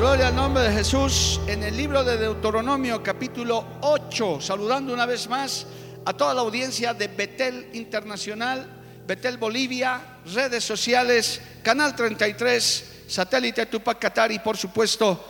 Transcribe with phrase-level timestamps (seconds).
[0.00, 5.28] Gloria al nombre de Jesús, en el libro de Deuteronomio capítulo 8, saludando una vez
[5.28, 5.66] más
[6.06, 8.66] a toda la audiencia de Betel Internacional,
[9.06, 10.00] Betel Bolivia,
[10.32, 15.22] redes sociales, Canal 33, satélite Tupac Qatar y por supuesto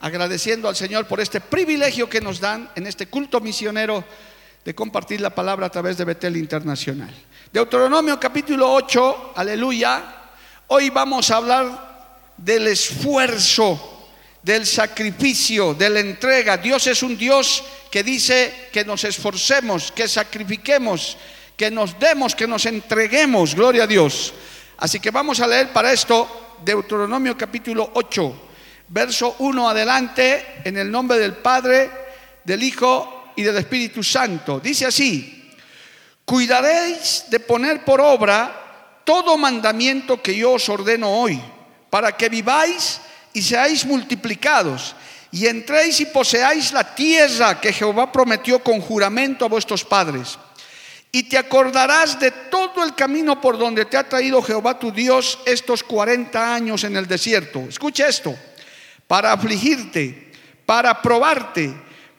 [0.00, 4.02] agradeciendo al Señor por este privilegio que nos dan en este culto misionero
[4.64, 7.14] de compartir la palabra a través de Betel Internacional.
[7.52, 10.30] Deuteronomio capítulo 8, aleluya.
[10.68, 13.95] Hoy vamos a hablar del esfuerzo,
[14.46, 16.56] del sacrificio, de la entrega.
[16.56, 21.16] Dios es un Dios que dice que nos esforcemos, que sacrifiquemos,
[21.56, 23.56] que nos demos, que nos entreguemos.
[23.56, 24.32] Gloria a Dios.
[24.78, 28.48] Así que vamos a leer para esto Deuteronomio capítulo 8,
[28.86, 31.90] verso 1 adelante, en el nombre del Padre,
[32.44, 34.60] del Hijo y del Espíritu Santo.
[34.60, 35.50] Dice así,
[36.24, 41.42] cuidaréis de poner por obra todo mandamiento que yo os ordeno hoy,
[41.90, 43.00] para que viváis
[43.36, 44.96] y seáis multiplicados,
[45.30, 50.38] y entréis y poseáis la tierra que Jehová prometió con juramento a vuestros padres.
[51.12, 55.38] Y te acordarás de todo el camino por donde te ha traído Jehová tu Dios
[55.44, 57.60] estos 40 años en el desierto.
[57.68, 58.34] Escucha esto,
[59.06, 60.32] para afligirte,
[60.64, 61.74] para probarte,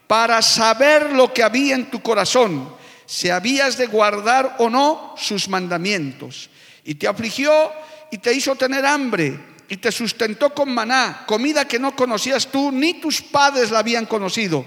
[0.06, 2.76] para saber lo que había en tu corazón,
[3.08, 6.52] si habías de guardar o no sus mandamientos.
[6.84, 7.72] Y te afligió
[8.12, 12.72] y te hizo tener hambre y te sustentó con maná, comida que no conocías tú
[12.72, 14.66] ni tus padres la habían conocido,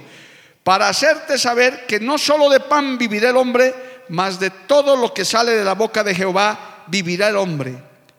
[0.62, 3.74] para hacerte saber que no solo de pan vivirá el hombre,
[4.10, 7.74] mas de todo lo que sale de la boca de Jehová vivirá el hombre.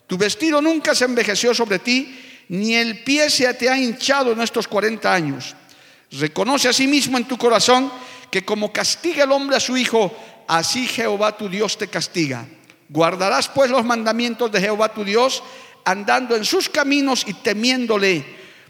[0.07, 2.19] Tu vestido nunca se envejeció sobre ti,
[2.49, 5.55] ni el pie se te ha hinchado en estos 40 años.
[6.11, 7.91] Reconoce a sí mismo en tu corazón
[8.29, 10.13] que como castiga el hombre a su hijo,
[10.47, 12.45] así Jehová tu Dios te castiga.
[12.89, 15.43] Guardarás pues los mandamientos de Jehová tu Dios,
[15.85, 18.23] andando en sus caminos y temiéndole,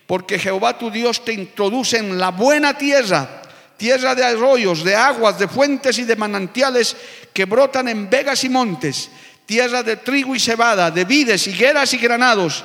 [0.05, 3.41] porque Jehová tu Dios te introduce en la buena tierra,
[3.77, 6.95] tierra de arroyos, de aguas, de fuentes y de manantiales
[7.33, 9.09] que brotan en vegas y montes,
[9.45, 12.63] tierra de trigo y cebada, de vides, higueras y granados,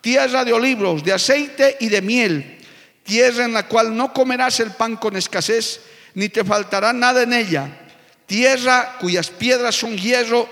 [0.00, 2.58] tierra de olivos, de aceite y de miel,
[3.02, 5.80] tierra en la cual no comerás el pan con escasez,
[6.14, 7.68] ni te faltará nada en ella,
[8.26, 10.48] tierra cuyas piedras son hierro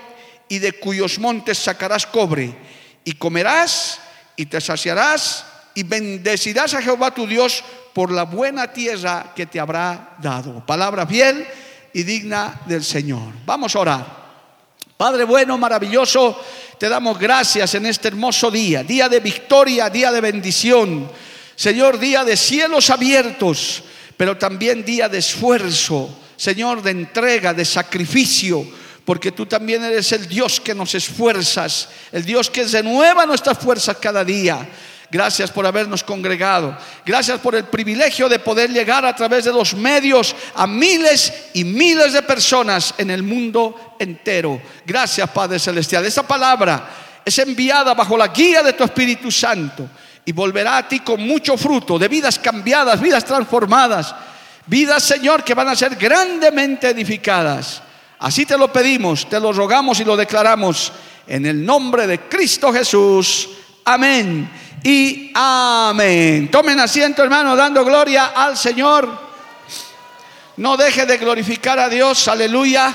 [0.49, 2.55] y de cuyos montes sacarás cobre,
[3.07, 4.01] y comerás
[4.35, 7.63] y te saciarás y bendecirás a Jehová tu Dios
[7.93, 10.65] por la buena tierra que te habrá dado.
[10.65, 11.47] Palabra fiel
[11.93, 13.31] y digna del Señor.
[13.45, 14.27] Vamos a orar.
[14.97, 16.37] Padre bueno, maravilloso,
[16.77, 21.09] te damos gracias en este hermoso día, día de victoria, día de bendición.
[21.55, 23.83] Señor, día de cielos abiertos,
[24.17, 28.67] pero también día de esfuerzo, Señor, de entrega, de sacrificio
[29.07, 33.95] porque tú también eres el Dios que nos esfuerzas, el Dios que renueva nuestras fuerzas
[34.01, 34.67] cada día.
[35.09, 36.77] Gracias por habernos congregado.
[37.05, 41.63] Gracias por el privilegio de poder llegar a través de los medios a miles y
[41.63, 44.61] miles de personas en el mundo entero.
[44.85, 46.05] Gracias, Padre Celestial.
[46.05, 46.89] Esta palabra
[47.23, 49.87] es enviada bajo la guía de tu Espíritu Santo
[50.25, 54.13] y volverá a ti con mucho fruto de vidas cambiadas, vidas transformadas,
[54.65, 57.83] vidas, Señor, que van a ser grandemente edificadas.
[58.19, 60.91] Así te lo pedimos, te lo rogamos y lo declaramos
[61.27, 63.49] en el nombre de Cristo Jesús.
[63.85, 64.49] Amén
[64.83, 66.49] y amén.
[66.49, 69.27] Tomen asiento, hermano, dando gloria al Señor.
[70.57, 72.93] No deje de glorificar a Dios, aleluya.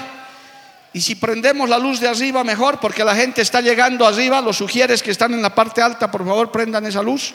[0.92, 4.40] Y si prendemos la luz de arriba, mejor, porque la gente está llegando arriba.
[4.40, 7.32] Los sugieres que están en la parte alta, por favor, prendan esa luz.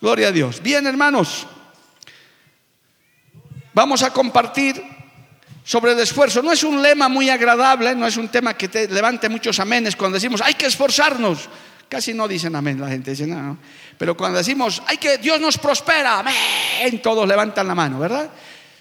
[0.00, 0.62] Gloria a Dios.
[0.62, 1.46] Bien, hermanos,
[3.72, 4.99] vamos a compartir
[5.64, 6.42] sobre el esfuerzo.
[6.42, 9.96] No es un lema muy agradable, no es un tema que te levante muchos amenes
[9.96, 11.48] cuando decimos hay que esforzarnos.
[11.88, 13.58] Casi no dicen amén la gente, dice no.
[13.98, 18.30] Pero cuando decimos hay que Dios nos prospera, amén, todos levantan la mano, ¿verdad?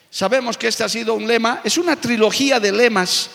[0.09, 3.29] Sabemos que este ha sido un lema, es una trilogía de lemas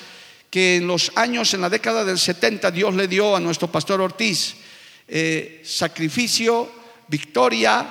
[0.51, 4.01] que en los años, en la década del 70, Dios le dio a nuestro pastor
[4.01, 4.55] Ortiz.
[5.07, 6.71] Eh, sacrificio,
[7.09, 7.87] victoria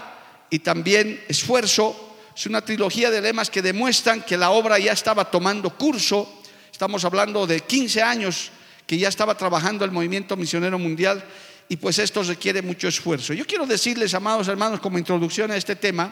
[0.49, 5.25] y también esfuerzo es una trilogía de lemas que demuestran que la obra ya estaba
[5.25, 6.41] tomando curso.
[6.71, 8.51] Estamos hablando de 15 años
[8.87, 11.23] que ya estaba trabajando el movimiento misionero mundial
[11.69, 13.33] y pues esto requiere mucho esfuerzo.
[13.33, 16.11] Yo quiero decirles, amados hermanos, como introducción a este tema,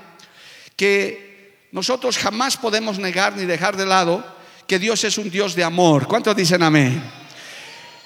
[0.75, 4.23] que nosotros jamás podemos negar ni dejar de lado
[4.68, 6.07] que Dios es un Dios de amor.
[6.07, 7.01] ¿Cuántos dicen amén?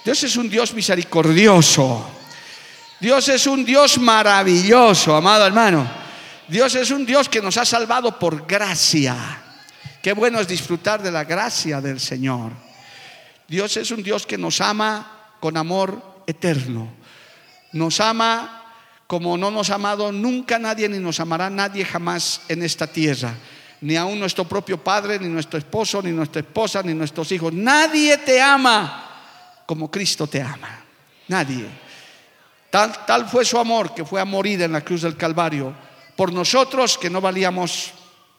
[0.06, 2.10] Dios es un Dios misericordioso.
[3.00, 6.05] Dios es un Dios maravilloso, amado hermano.
[6.48, 9.16] Dios es un Dios que nos ha salvado por gracia.
[10.02, 12.52] Qué bueno es disfrutar de la gracia del Señor.
[13.48, 16.90] Dios es un Dios que nos ama con amor eterno.
[17.72, 18.64] Nos ama
[19.08, 23.34] como no nos ha amado nunca nadie ni nos amará nadie jamás en esta tierra.
[23.82, 27.54] Ni aún nuestro propio padre, ni nuestro esposo, ni nuestra esposa, ni nuestros hijos.
[27.54, 30.84] Nadie te ama como Cristo te ama.
[31.28, 31.66] Nadie.
[32.70, 35.74] Tal, tal fue su amor que fue a morir en la cruz del Calvario
[36.16, 37.92] por nosotros que no valíamos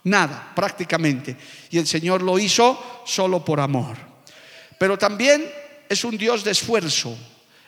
[0.04, 1.36] nada prácticamente.
[1.70, 3.96] Y el Señor lo hizo solo por amor.
[4.78, 5.50] Pero también
[5.88, 7.16] es un Dios de esfuerzo,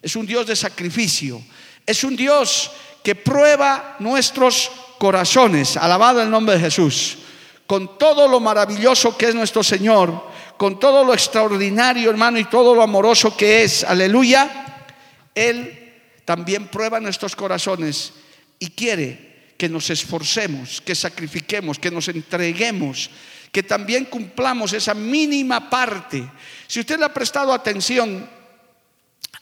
[0.01, 1.43] es un Dios de sacrificio,
[1.87, 2.71] es un Dios
[3.03, 5.77] que prueba nuestros corazones.
[5.77, 7.19] Alabado el nombre de Jesús.
[7.67, 10.27] Con todo lo maravilloso que es nuestro Señor,
[10.57, 14.87] con todo lo extraordinario, hermano, y todo lo amoroso que es, aleluya,
[15.35, 15.95] Él
[16.25, 18.13] también prueba nuestros corazones
[18.59, 19.28] y quiere
[19.59, 23.11] que nos esforcemos, que sacrifiquemos, que nos entreguemos,
[23.51, 26.31] que también cumplamos esa mínima parte.
[26.69, 28.31] Si usted le ha prestado atención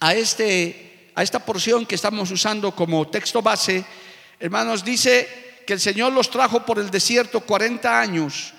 [0.01, 3.85] a, este, a esta porción que estamos usando como texto base,
[4.41, 8.55] hermanos, dice que el Señor los trajo por el desierto 40 años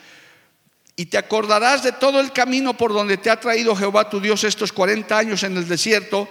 [0.96, 4.44] y te acordarás de todo el camino por donde te ha traído Jehová tu Dios
[4.44, 6.30] estos 40 años en el desierto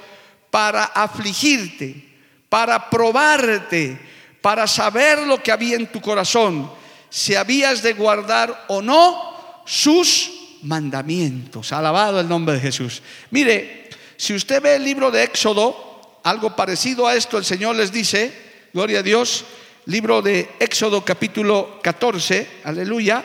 [0.52, 2.14] para afligirte,
[2.49, 3.99] para probarte,
[4.47, 6.71] para saber lo que había en tu corazón,
[7.11, 10.31] si habías de guardar o no sus
[10.63, 11.73] mandamientos.
[11.73, 13.03] Alabado el nombre de Jesús.
[13.33, 17.91] Mire, si usted ve el libro de Éxodo, algo parecido a esto, el Señor les
[17.91, 18.33] dice,
[18.73, 19.45] gloria a Dios,
[19.87, 23.25] libro de Éxodo capítulo 14, aleluya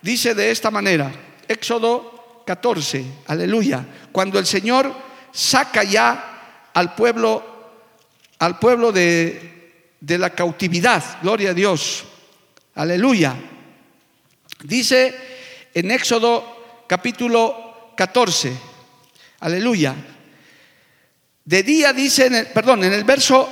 [0.00, 1.12] dice de esta manera,
[1.48, 4.90] Éxodo 14, aleluya, cuando el Señor
[5.32, 7.44] saca ya al pueblo,
[8.38, 9.52] al pueblo de,
[10.02, 12.04] de la cautividad, gloria a Dios,
[12.74, 13.36] aleluya.
[14.64, 15.14] Dice
[15.72, 18.52] en Éxodo capítulo 14,
[19.38, 19.94] aleluya.
[21.44, 23.48] De día dice, en el, perdón, en el verso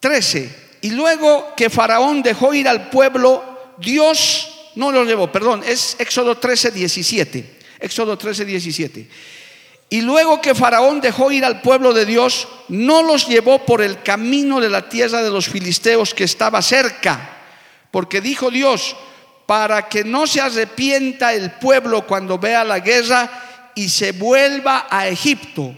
[0.00, 5.96] 13, y luego que Faraón dejó ir al pueblo, Dios no lo llevó, perdón, es
[5.98, 7.56] Éxodo 13, 17.
[7.80, 9.08] Éxodo 13, 17.
[9.88, 14.02] Y luego que Faraón dejó ir al pueblo de Dios, no los llevó por el
[14.02, 17.30] camino de la tierra de los filisteos que estaba cerca,
[17.92, 18.96] porque dijo Dios,
[19.46, 25.06] para que no se arrepienta el pueblo cuando vea la guerra y se vuelva a
[25.06, 25.76] Egipto.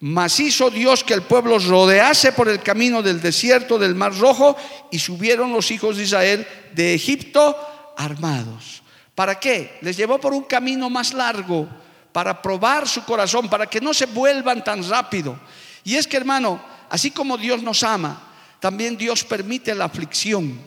[0.00, 4.56] Mas hizo Dios que el pueblo rodease por el camino del desierto del Mar Rojo
[4.92, 7.56] y subieron los hijos de Israel de Egipto
[7.96, 8.82] armados.
[9.16, 9.78] ¿Para qué?
[9.80, 11.68] Les llevó por un camino más largo,
[12.12, 15.38] para probar su corazón, para que no se vuelvan tan rápido.
[15.84, 16.60] Y es que, hermano,
[16.90, 18.22] así como Dios nos ama,
[18.60, 20.60] también Dios permite la aflicción,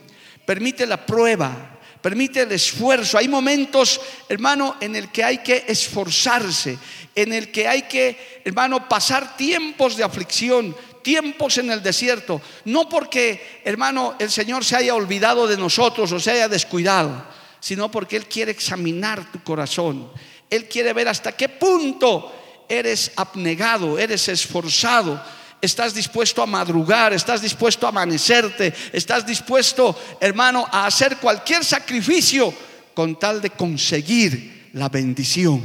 [0.46, 3.18] permite la prueba, permite el esfuerzo.
[3.18, 6.78] Hay momentos, hermano, en el que hay que esforzarse,
[7.14, 12.88] en el que hay que, hermano, pasar tiempos de aflicción, tiempos en el desierto, no
[12.88, 17.24] porque, hermano, el Señor se haya olvidado de nosotros o se haya descuidado,
[17.60, 20.10] sino porque Él quiere examinar tu corazón.
[20.52, 22.30] Él quiere ver hasta qué punto
[22.68, 25.18] eres abnegado, eres esforzado,
[25.62, 32.52] estás dispuesto a madrugar, estás dispuesto a amanecerte, estás dispuesto, hermano, a hacer cualquier sacrificio
[32.92, 35.62] con tal de conseguir la bendición.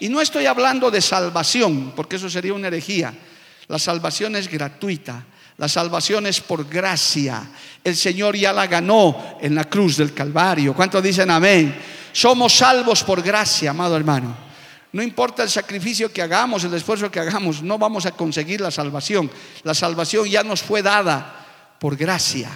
[0.00, 3.14] Y no estoy hablando de salvación, porque eso sería una herejía.
[3.68, 5.24] La salvación es gratuita.
[5.56, 7.42] La salvación es por gracia.
[7.82, 10.74] El Señor ya la ganó en la cruz del Calvario.
[10.74, 11.74] ¿Cuántos dicen amén?
[12.14, 14.36] Somos salvos por gracia, amado hermano.
[14.92, 18.70] No importa el sacrificio que hagamos, el esfuerzo que hagamos, no vamos a conseguir la
[18.70, 19.28] salvación.
[19.64, 22.48] La salvación ya nos fue dada por gracia.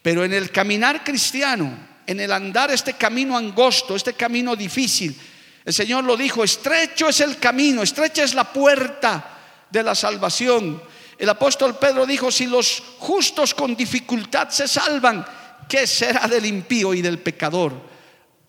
[0.00, 1.70] Pero en el caminar cristiano,
[2.06, 5.14] en el andar este camino angosto, este camino difícil,
[5.62, 9.38] el Señor lo dijo, estrecho es el camino, estrecha es la puerta
[9.70, 10.82] de la salvación.
[11.18, 15.26] El apóstol Pedro dijo, si los justos con dificultad se salvan,
[15.68, 17.89] ¿qué será del impío y del pecador?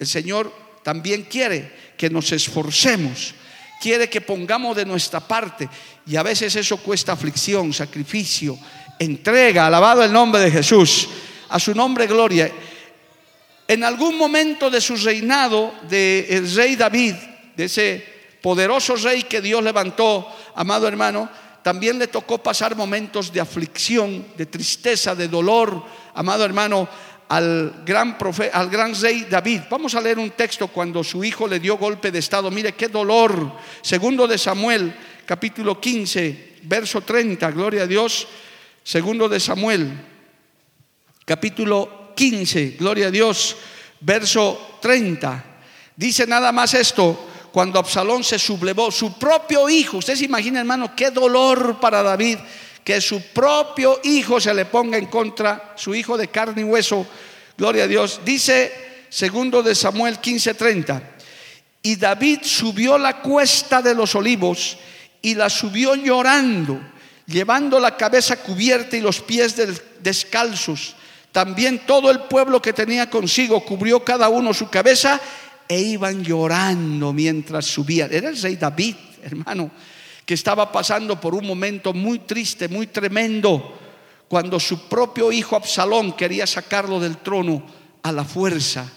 [0.01, 3.35] El Señor también quiere que nos esforcemos,
[3.79, 5.69] quiere que pongamos de nuestra parte
[6.07, 8.57] y a veces eso cuesta aflicción, sacrificio,
[8.97, 11.07] entrega, alabado el nombre de Jesús,
[11.49, 12.51] a su nombre gloria.
[13.67, 17.13] En algún momento de su reinado, del rey David,
[17.55, 18.03] de ese
[18.41, 21.29] poderoso rey que Dios levantó, amado hermano,
[21.61, 25.83] también le tocó pasar momentos de aflicción, de tristeza, de dolor,
[26.15, 26.89] amado hermano,
[27.31, 28.17] al gran,
[28.51, 29.61] al gran rey David.
[29.69, 32.51] Vamos a leer un texto cuando su hijo le dio golpe de estado.
[32.51, 33.53] Mire qué dolor.
[33.81, 34.93] Segundo de Samuel,
[35.25, 37.49] capítulo 15, verso 30.
[37.51, 38.27] Gloria a Dios.
[38.83, 39.93] Segundo de Samuel,
[41.23, 42.75] capítulo 15.
[42.77, 43.55] Gloria a Dios,
[44.01, 45.45] verso 30.
[45.95, 47.27] Dice nada más esto.
[47.53, 52.39] Cuando Absalón se sublevó, su propio hijo, usted se imagina hermano, qué dolor para David
[52.83, 57.05] que su propio hijo se le ponga en contra, su hijo de carne y hueso,
[57.57, 58.21] gloria a Dios.
[58.25, 61.01] Dice segundo de Samuel 15:30,
[61.83, 64.77] y David subió la cuesta de los olivos
[65.21, 66.79] y la subió llorando,
[67.25, 69.55] llevando la cabeza cubierta y los pies
[70.01, 70.95] descalzos.
[71.31, 75.19] También todo el pueblo que tenía consigo cubrió cada uno su cabeza
[75.67, 78.13] e iban llorando mientras subían.
[78.13, 79.71] Era el rey David, hermano
[80.31, 83.77] que estaba pasando por un momento muy triste, muy tremendo,
[84.29, 87.65] cuando su propio hijo Absalón quería sacarlo del trono
[88.01, 88.89] a la fuerza.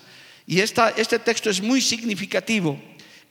[0.46, 2.80] Y esta, este texto es muy significativo.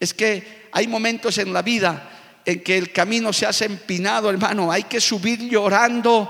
[0.02, 4.70] Es que hay momentos en la vida en que el camino se hace empinado, hermano.
[4.70, 6.30] Hay que subir llorando,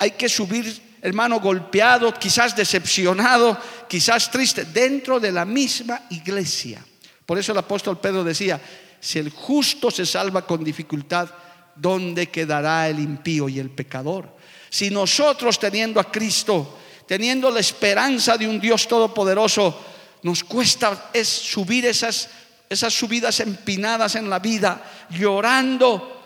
[0.00, 3.56] hay que subir, hermano, golpeado, quizás decepcionado,
[3.88, 6.84] quizás triste, dentro de la misma iglesia.
[7.24, 8.60] Por eso el apóstol Pedro decía,
[9.02, 11.28] si el justo se salva con dificultad,
[11.74, 14.36] ¿dónde quedará el impío y el pecador?
[14.70, 19.76] Si nosotros teniendo a Cristo, teniendo la esperanza de un Dios todopoderoso,
[20.22, 22.28] nos cuesta es subir esas,
[22.70, 26.22] esas subidas empinadas en la vida, llorando,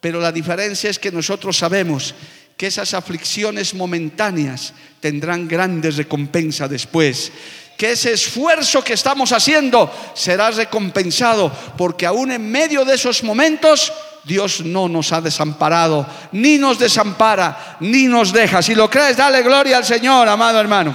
[0.00, 2.12] pero la diferencia es que nosotros sabemos
[2.56, 7.30] que esas aflicciones momentáneas tendrán grandes recompensas después
[7.76, 13.92] que ese esfuerzo que estamos haciendo será recompensado, porque aún en medio de esos momentos
[14.24, 18.60] Dios no nos ha desamparado, ni nos desampara, ni nos deja.
[18.60, 20.94] Si lo crees, dale gloria al Señor, amado hermano.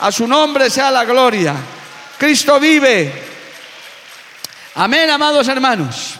[0.00, 1.54] A su nombre sea la gloria.
[2.18, 3.10] Cristo vive.
[4.74, 6.16] Amén, amados hermanos.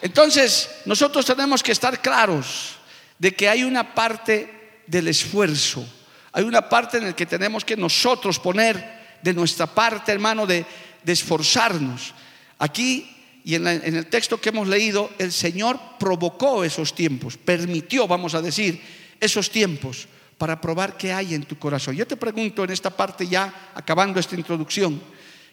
[0.00, 2.76] Entonces, nosotros tenemos que estar claros
[3.18, 5.84] de que hay una parte del esfuerzo,
[6.32, 10.64] hay una parte en la que tenemos que nosotros poner de nuestra parte, hermano, de,
[11.04, 12.14] esforzarnos.
[12.58, 13.08] Aquí
[13.44, 18.34] y en, en, el texto que hemos leído, el Señor provocó esos tiempos, permitió, vamos
[18.34, 18.80] a decir,
[19.20, 20.08] esos tiempos
[20.38, 21.94] para probar qué hay en tu corazón.
[21.94, 25.00] Yo te pregunto en esta parte ya, acabando esta introducción,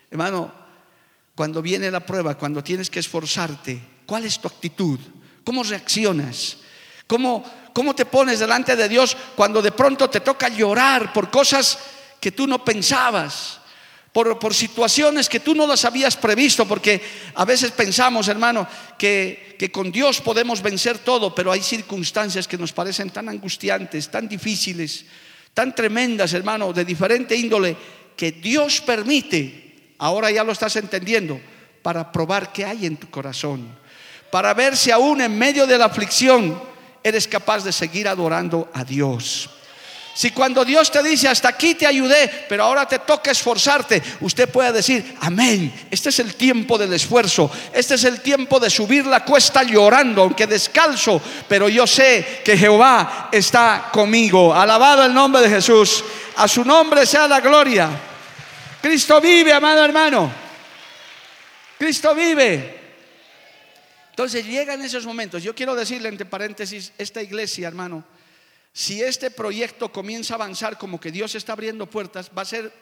[0.10, 0.52] hermano,
[1.36, 5.00] cuando viene la prueba, cuando tienes que esforzarte, ¿cuál es tu actitud?
[5.44, 6.58] ¿Cómo reaccionas?
[7.08, 7.44] ¿Cómo,
[7.74, 11.80] cómo te pones delante de Dios cuando de pronto te toca llorar por cosas
[12.24, 13.60] que tú no pensabas,
[14.14, 17.02] por, por, situaciones que tú no las habías previsto, porque
[17.36, 18.66] a veces pensamos, hermano,
[18.98, 24.10] que, que con Dios podemos vencer todo, pero hay circunstancias que nos parecen tan angustiantes,
[24.10, 25.04] tan difíciles,
[25.54, 27.76] tan tremendas, hermano, de diferente índole,
[28.16, 31.42] que Dios permite, ahora ya lo estás entendiendo,
[31.82, 33.68] para probar qué hay en tu corazón,
[34.32, 36.58] para ver si aún en medio de la aflicción
[37.04, 39.50] eres capaz de seguir adorando a Dios.
[40.14, 44.48] Si cuando Dios te dice, hasta aquí te ayudé, pero ahora te toca esforzarte, usted
[44.48, 49.08] puede decir, amén, este es el tiempo del esfuerzo, este es el tiempo de subir
[49.08, 54.54] la cuesta llorando, aunque descalzo, pero yo sé que Jehová está conmigo.
[54.54, 56.04] Alabado el nombre de Jesús,
[56.36, 57.90] a su nombre sea la gloria.
[58.82, 60.32] Cristo vive, amado hermano.
[61.80, 62.82] Cristo vive.
[64.12, 65.42] Entonces llegan esos momentos.
[65.42, 68.04] Yo quiero decirle entre paréntesis, esta iglesia, hermano,
[68.74, 72.74] si este proyecto comienza a avanzar como que Dios está abriendo puertas, va a ser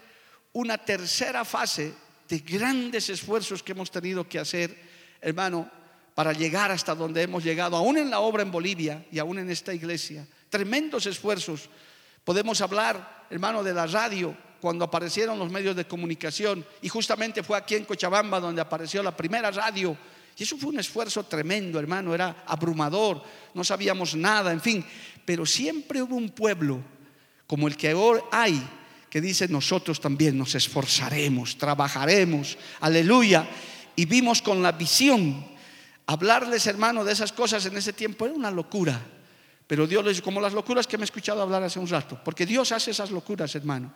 [0.54, 1.94] una tercera fase
[2.30, 4.76] de grandes esfuerzos que hemos tenido que hacer,
[5.20, 5.70] hermano,
[6.16, 9.50] para llegar hasta donde hemos llegado, aún en la obra en Bolivia y aún en
[9.50, 10.26] esta iglesia.
[10.50, 11.70] Tremendos esfuerzos.
[12.24, 17.58] Podemos hablar, hermano, de la radio, cuando aparecieron los medios de comunicación, y justamente fue
[17.58, 19.98] aquí en Cochabamba donde apareció la primera radio.
[20.38, 23.22] Y eso fue un esfuerzo tremendo, hermano, era abrumador,
[23.54, 24.86] no sabíamos nada, en fin,
[25.26, 26.82] pero siempre hubo un pueblo
[27.46, 28.62] como el que ahora hay
[29.12, 33.46] que dice nosotros también nos esforzaremos, trabajaremos, aleluya.
[33.94, 35.46] Y vimos con la visión,
[36.06, 39.02] hablarles hermano de esas cosas en ese tiempo era una locura.
[39.68, 42.46] Pero Dios les como las locuras que me he escuchado hablar hace un rato, porque
[42.46, 43.94] Dios hace esas locuras, hermano.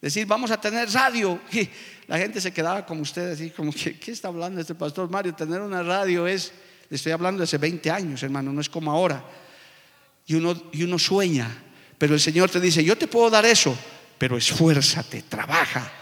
[0.00, 1.40] Decir, vamos a tener radio.
[2.06, 5.34] La gente se quedaba como ustedes, y como que, ¿qué está hablando este pastor Mario?
[5.34, 6.52] Tener una radio es,
[6.90, 9.24] le estoy hablando hace 20 años, hermano, no es como ahora
[10.26, 11.50] y uno, y uno sueña.
[11.98, 13.76] Pero el Señor te dice, yo te puedo dar eso,
[14.18, 15.92] pero esfuérzate, trabaja.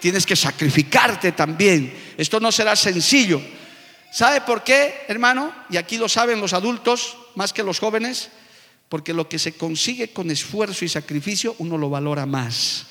[0.00, 1.92] tienes que sacrificarte también.
[2.16, 3.40] Esto no será sencillo.
[4.12, 5.54] ¿Sabe por qué, hermano?
[5.70, 8.30] Y aquí lo saben los adultos más que los jóvenes,
[8.88, 12.86] porque lo que se consigue con esfuerzo y sacrificio uno lo valora más.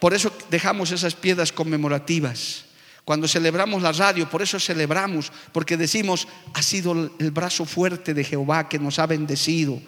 [0.00, 2.64] Por eso dejamos esas piedras conmemorativas.
[3.04, 8.24] Cuando celebramos la radio, por eso celebramos, porque decimos, ha sido el brazo fuerte de
[8.24, 9.80] Jehová que nos ha bendecido,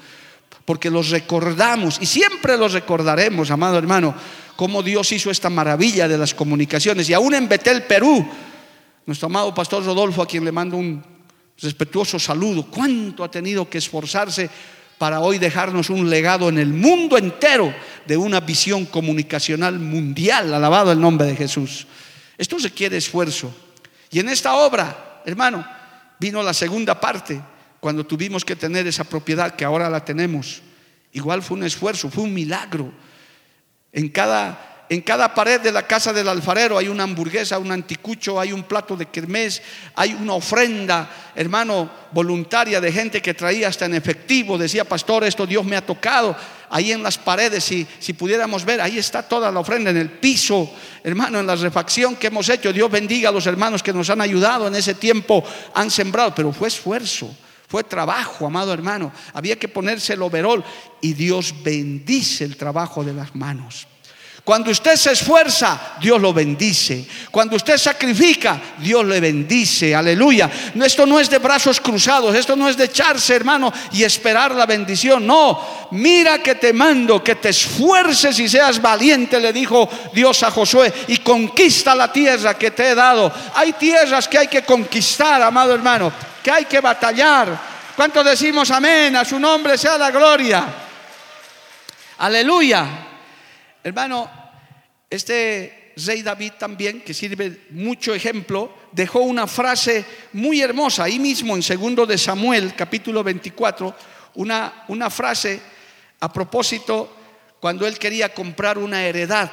[0.64, 4.14] porque los recordamos y siempre los recordaremos, amado hermano,
[4.54, 7.10] cómo Dios hizo esta maravilla de las comunicaciones.
[7.10, 8.24] Y aún en Betel, Perú,
[9.04, 11.02] nuestro amado pastor Rodolfo, a quien le mando un
[11.60, 14.48] respetuoso saludo, cuánto ha tenido que esforzarse
[14.98, 17.72] para hoy dejarnos un legado en el mundo entero
[18.04, 21.86] de una visión comunicacional mundial, alabado el nombre de Jesús.
[22.36, 23.54] Esto requiere esfuerzo.
[24.10, 25.66] Y en esta obra, hermano,
[26.18, 27.40] vino la segunda parte,
[27.80, 30.62] cuando tuvimos que tener esa propiedad que ahora la tenemos.
[31.12, 32.92] Igual fue un esfuerzo, fue un milagro.
[33.92, 38.40] En cada en cada pared de la casa del alfarero hay una hamburguesa, un anticucho,
[38.40, 39.60] hay un plato de kermés,
[39.94, 44.56] hay una ofrenda, hermano, voluntaria de gente que traía hasta en efectivo.
[44.56, 46.34] Decía, pastor, esto Dios me ha tocado.
[46.70, 50.10] Ahí en las paredes, si, si pudiéramos ver, ahí está toda la ofrenda, en el
[50.10, 50.70] piso,
[51.04, 52.72] hermano, en la refacción que hemos hecho.
[52.72, 56.50] Dios bendiga a los hermanos que nos han ayudado en ese tiempo, han sembrado, pero
[56.50, 57.34] fue esfuerzo.
[57.68, 59.12] Fue trabajo, amado hermano.
[59.34, 60.64] Había que ponerse el overol
[61.02, 63.86] y Dios bendice el trabajo de las manos.
[64.48, 67.04] Cuando usted se esfuerza, Dios lo bendice.
[67.30, 69.94] Cuando usted sacrifica, Dios le bendice.
[69.94, 70.50] Aleluya.
[70.74, 74.64] Esto no es de brazos cruzados, esto no es de echarse, hermano, y esperar la
[74.64, 75.26] bendición.
[75.26, 80.50] No, mira que te mando, que te esfuerces y seas valiente, le dijo Dios a
[80.50, 83.30] Josué, y conquista la tierra que te he dado.
[83.54, 86.10] Hay tierras que hay que conquistar, amado hermano,
[86.42, 87.48] que hay que batallar.
[87.94, 89.14] ¿Cuánto decimos amén?
[89.14, 90.64] A su nombre sea la gloria.
[92.16, 92.86] Aleluya.
[93.84, 94.37] Hermano,
[95.10, 101.56] este rey David también, que sirve mucho ejemplo, dejó una frase muy hermosa ahí mismo
[101.56, 103.94] en segundo de Samuel, capítulo 24,
[104.34, 105.60] una, una frase
[106.20, 107.16] a propósito
[107.60, 109.50] cuando él quería comprar una heredad,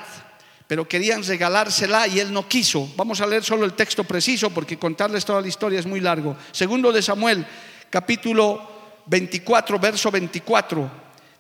[0.68, 2.92] pero querían regalársela y él no quiso.
[2.96, 6.36] Vamos a leer solo el texto preciso porque contarles toda la historia es muy largo.
[6.52, 7.46] Segundo de Samuel,
[7.90, 10.92] capítulo 24, verso 24,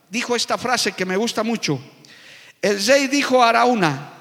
[0.09, 1.79] dijo esta frase que me gusta mucho.
[2.61, 4.13] El rey dijo a Arauna,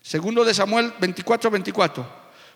[0.00, 2.08] segundo de Samuel 24, 24,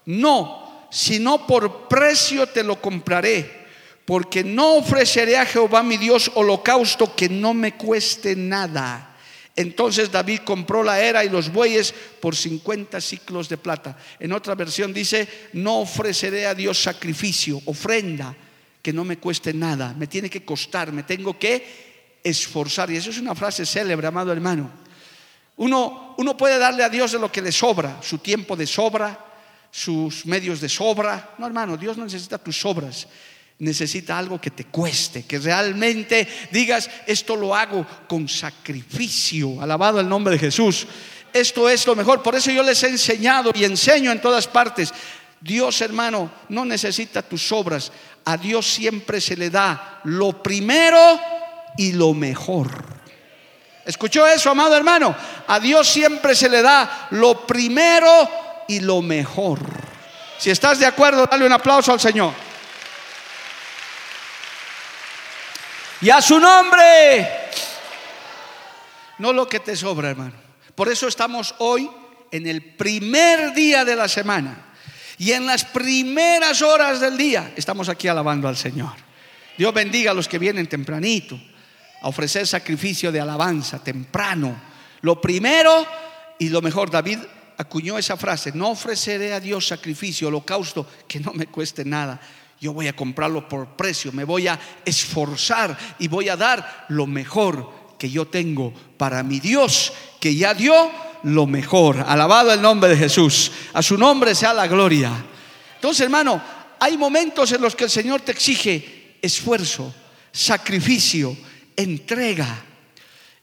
[0.07, 3.67] no, sino por precio te lo compraré,
[4.05, 9.17] porque no ofreceré a Jehová mi Dios holocausto que no me cueste nada.
[9.57, 13.97] Entonces David compró la era y los bueyes por 50 ciclos de plata.
[14.19, 18.35] En otra versión dice, no ofreceré a Dios sacrificio, ofrenda,
[18.81, 19.95] que no me cueste nada.
[19.99, 22.91] Me tiene que costar, me tengo que esforzar.
[22.91, 24.71] Y eso es una frase célebre, amado hermano.
[25.61, 29.27] Uno, uno puede darle a Dios de lo que le sobra, su tiempo de sobra,
[29.71, 31.35] sus medios de sobra.
[31.37, 33.07] No, hermano, Dios no necesita tus sobras.
[33.59, 39.61] Necesita algo que te cueste, que realmente digas, esto lo hago con sacrificio.
[39.61, 40.87] Alabado el nombre de Jesús.
[41.31, 42.23] Esto es lo mejor.
[42.23, 44.95] Por eso yo les he enseñado y enseño en todas partes.
[45.43, 47.93] Dios, hermano, no necesita tus obras.
[48.25, 51.21] A Dios siempre se le da lo primero
[51.77, 53.00] y lo mejor.
[53.91, 55.17] ¿Escuchó eso, amado hermano?
[55.49, 58.31] A Dios siempre se le da lo primero
[58.69, 59.59] y lo mejor.
[60.39, 62.33] Si estás de acuerdo, dale un aplauso al Señor.
[66.03, 67.29] Y a su nombre,
[69.19, 70.35] no lo que te sobra, hermano.
[70.77, 71.91] Por eso estamos hoy
[72.31, 74.67] en el primer día de la semana.
[75.19, 78.93] Y en las primeras horas del día estamos aquí alabando al Señor.
[79.59, 81.37] Dios bendiga a los que vienen tempranito
[82.01, 84.61] a ofrecer sacrificio de alabanza temprano.
[85.03, 85.87] Lo primero
[86.39, 87.19] y lo mejor, David
[87.59, 92.21] acuñó esa frase, no ofreceré a Dios sacrificio, holocausto, que no me cueste nada.
[92.59, 97.07] Yo voy a comprarlo por precio, me voy a esforzar y voy a dar lo
[97.07, 100.91] mejor que yo tengo para mi Dios, que ya dio
[101.23, 102.05] lo mejor.
[102.07, 103.53] Alabado el nombre de Jesús.
[103.75, 105.13] A su nombre sea la gloria.
[105.75, 106.43] Entonces, hermano,
[106.79, 109.95] hay momentos en los que el Señor te exige esfuerzo,
[110.33, 111.37] sacrificio,
[111.81, 112.65] entrega.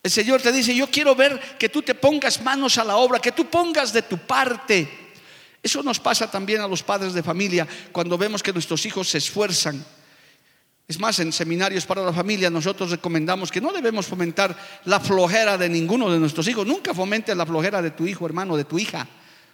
[0.08, 3.20] El Señor te dice, yo quiero ver que tú te pongas manos a la obra,
[3.20, 4.88] que tú pongas de tu parte.
[5.62, 9.18] Eso nos pasa también a los padres de familia cuando vemos que nuestros hijos se
[9.18, 9.84] esfuerzan.
[10.88, 15.58] Es más, en seminarios para la familia nosotros recomendamos que no debemos fomentar la flojera
[15.58, 16.66] de ninguno de nuestros hijos.
[16.66, 19.06] Nunca fomentes la flojera de tu hijo, hermano, de tu hija.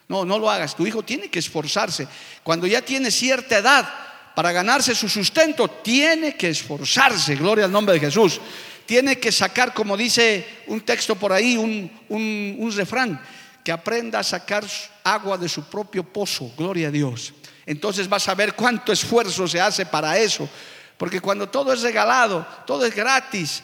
[0.07, 0.75] No, no lo hagas.
[0.75, 2.07] Tu hijo tiene que esforzarse.
[2.43, 3.91] Cuando ya tiene cierta edad
[4.35, 7.35] para ganarse su sustento, tiene que esforzarse.
[7.35, 8.39] Gloria al nombre de Jesús
[8.85, 13.21] tiene que sacar, como dice un texto por ahí, un, refrán,
[13.63, 14.65] que aprenda a sacar
[15.03, 17.33] agua de su propio pozo, gloria a Dios.
[17.65, 20.49] Entonces vas a ver cuánto esfuerzo se hace para eso.
[20.97, 23.63] Porque cuando todo es regalado, todo es gratis,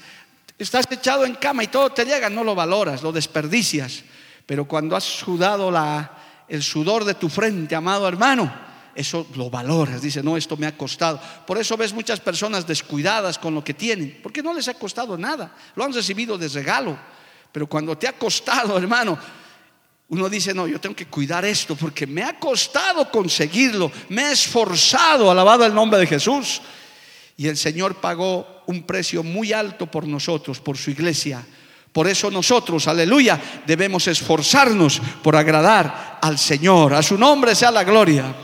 [0.58, 4.04] estás echado en cama y todo te llega, no lo valoras, lo desperdicias.
[4.46, 6.12] Pero cuando has sudado la,
[6.48, 10.02] el sudor de tu frente, amado hermano, eso lo valoras.
[10.02, 11.20] Dice, no, esto me ha costado.
[11.46, 15.18] Por eso ves muchas personas descuidadas con lo que tienen, porque no les ha costado
[15.18, 16.98] nada, lo han recibido de regalo.
[17.52, 19.18] Pero cuando te ha costado, hermano,
[20.10, 24.32] uno dice, no, yo tengo que cuidar esto porque me ha costado conseguirlo, me he
[24.32, 26.62] esforzado, alabado el nombre de Jesús.
[27.38, 31.46] Y el Señor pagó un precio muy alto por nosotros, por su iglesia.
[31.92, 36.94] Por eso nosotros, aleluya, debemos esforzarnos por agradar al Señor.
[36.94, 38.36] A su nombre sea la gloria.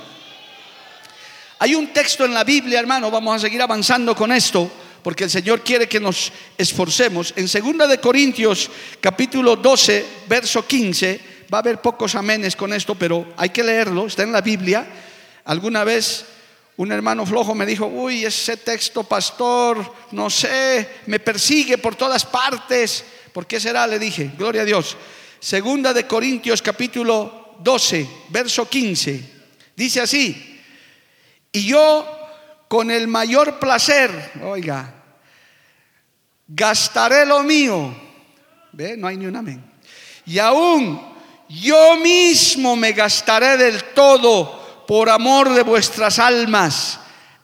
[1.60, 4.70] Hay un texto en la Biblia, hermano, vamos a seguir avanzando con esto,
[5.02, 7.34] porque el Señor quiere que nos esforcemos.
[7.38, 11.20] En 2 de Corintios, capítulo 12, verso 15,
[11.54, 14.86] va a haber pocos amenes con esto, pero hay que leerlo, está en la Biblia.
[15.46, 16.26] Alguna vez
[16.76, 22.26] un hermano flojo me dijo, uy, ese texto, pastor, no sé, me persigue por todas
[22.26, 23.06] partes.
[23.32, 23.88] ¿Por qué será?
[23.88, 24.98] Le dije, gloria a Dios.
[25.40, 29.36] Segunda de Corintios capítulo 12, verso 15.
[29.76, 30.55] Dice así,
[31.56, 32.06] y yo
[32.68, 34.94] con el mayor placer, oiga,
[36.48, 37.96] gastaré lo mío.
[38.74, 38.98] ¿Ve?
[38.98, 39.74] No hay ni un amén.
[40.26, 41.16] Y aún
[41.48, 47.00] yo mismo me gastaré del todo por amor de vuestras almas,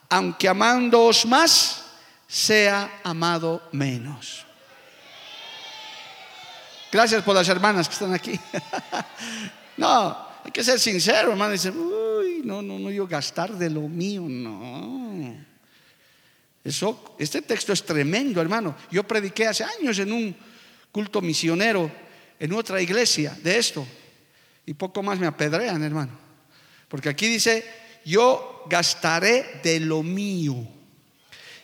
[0.09, 1.85] aunque amándoos más,
[2.27, 4.45] sea amado menos.
[6.91, 8.37] Gracias por las hermanas que están aquí.
[9.77, 11.53] no, hay que ser sincero, hermano.
[11.53, 15.35] Dice, uy, no, no, no, yo gastar de lo mío, no.
[16.63, 18.75] Eso, este texto es tremendo, hermano.
[18.91, 20.35] Yo prediqué hace años en un
[20.91, 21.91] culto misionero
[22.39, 23.85] en otra iglesia de esto.
[24.65, 26.11] Y poco más me apedrean, hermano.
[26.87, 27.65] Porque aquí dice,
[28.05, 30.55] yo gastaré de lo mío.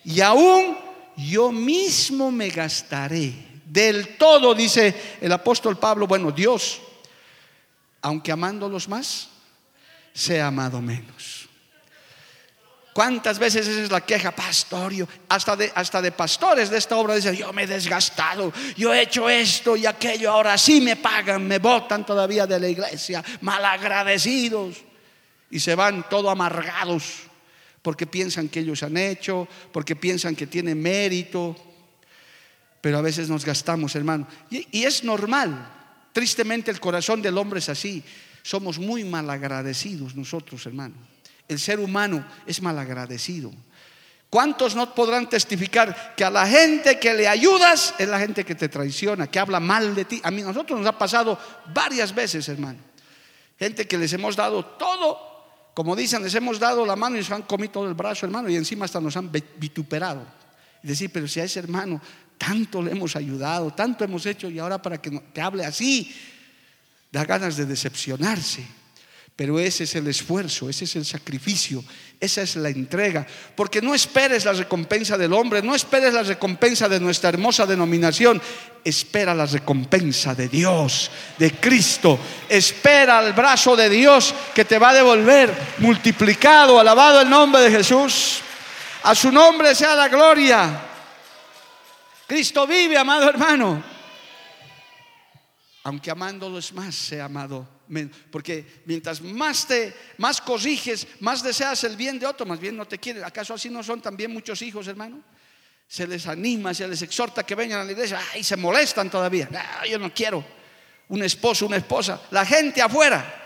[0.04, 0.78] Y aún
[1.18, 3.34] yo mismo me gastaré.
[3.66, 6.82] Del todo, dice el apóstol Pablo, bueno, Dios,
[8.02, 9.30] aunque amándolos más,
[10.14, 11.48] sea amado menos.
[12.98, 15.08] ¿Cuántas veces esa es la queja, pastorio?
[15.30, 19.04] Hasta de, hasta de pastores de esta obra dicen, yo me he desgastado, yo he
[19.04, 24.78] hecho esto y aquello, ahora sí me pagan, me votan todavía de la iglesia, malagradecidos.
[25.52, 27.28] Y se van todo amargados
[27.84, 31.56] porque piensan que ellos han hecho, porque piensan que tienen mérito.
[32.82, 34.28] Pero a veces nos gastamos, hermano.
[34.50, 35.77] Y es normal.
[36.18, 38.04] Tristemente el corazón del hombre es así.
[38.42, 40.96] Somos muy malagradecidos nosotros, hermano
[41.48, 43.52] el ser humano es malagradecido.
[44.30, 48.56] ¿Cuántos no podrán testificar que a la gente que le ayudas es la gente que
[48.56, 50.22] te traiciona, que habla mal de ti?
[50.24, 51.40] A mí, nosotros nos ha pasado
[51.74, 52.80] varias veces, hermano.
[53.58, 55.18] Gente que les hemos dado todo,
[55.74, 58.50] como dicen, les hemos dado la mano y nos han comido todo el brazo, hermano,
[58.50, 60.26] y encima hasta nos han vituperado.
[60.84, 62.02] Y decir, pero si a ese hermano
[62.38, 66.14] tanto le hemos ayudado, tanto hemos hecho, y ahora para que te hable así,
[67.12, 68.66] da ganas de decepcionarse.
[69.38, 71.84] Pero ese es el esfuerzo, ese es el sacrificio,
[72.20, 73.28] esa es la entrega.
[73.56, 78.42] Porque no esperes la recompensa del hombre, no esperes la recompensa de nuestra hermosa denominación.
[78.84, 82.18] Espera la recompensa de Dios, de Cristo.
[82.50, 86.80] Espera el brazo de Dios que te va a devolver multiplicado.
[86.80, 88.40] Alabado el nombre de Jesús.
[89.04, 90.87] A su nombre sea la gloria.
[92.28, 93.84] Cristo vive, amado hermano.
[95.84, 97.78] Aunque amándolo es más, sea amado
[98.32, 102.86] porque mientras más te más corriges, más deseas el bien de otro, más bien no
[102.86, 103.24] te quieren.
[103.24, 105.24] ¿Acaso así no son también muchos hijos, hermano?
[105.88, 109.50] Se les anima, se les exhorta que vengan a la iglesia, y se molestan todavía.
[109.90, 110.44] yo no quiero
[111.10, 112.22] un esposo, una esposa.
[112.32, 113.46] La gente afuera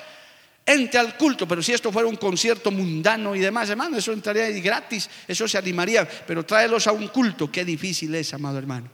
[0.73, 4.49] entre al culto, pero si esto fuera un concierto mundano y demás, hermano, eso entraría
[4.61, 8.89] gratis, eso se animaría, pero tráelos a un culto, qué difícil es, amado hermano.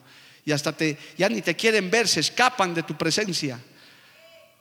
[0.45, 3.59] Y hasta te, ya ni te quieren ver, se escapan de tu presencia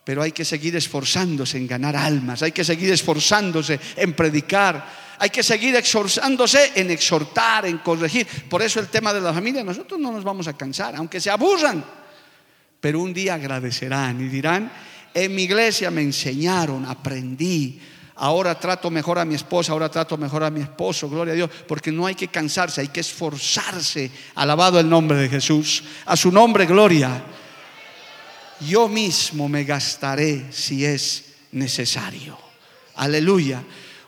[0.07, 4.87] pero hay que seguir esforzándose en ganar almas, hay que seguir esforzándose en predicar,
[5.19, 8.25] hay que seguir esforzándose en exhortar, en corregir.
[8.49, 11.29] Por eso el tema de la familia, nosotros no nos vamos a cansar, aunque se
[11.29, 11.85] aburran,
[12.81, 14.71] pero un día agradecerán y dirán,
[15.25, 17.81] en mi iglesia me enseñaron, aprendí,
[18.17, 21.51] ahora trato mejor a mi esposa, ahora trato mejor a mi esposo, gloria a Dios,
[21.67, 26.31] porque no hay que cansarse, hay que esforzarse, alabado el nombre de Jesús, a su
[26.31, 27.23] nombre gloria
[28.61, 32.39] yo mismo me gastaré si es necesario.
[32.97, 33.63] Aleluya.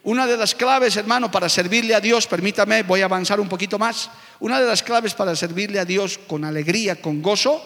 [0.04, 3.78] Una de las claves, hermano, para servirle a Dios, permítame, voy a avanzar un poquito
[3.78, 4.10] más.
[4.40, 7.60] Una de las claves para servirle a Dios con alegría, con gozo,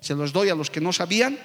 [0.00, 1.38] se los doy a los que no sabían,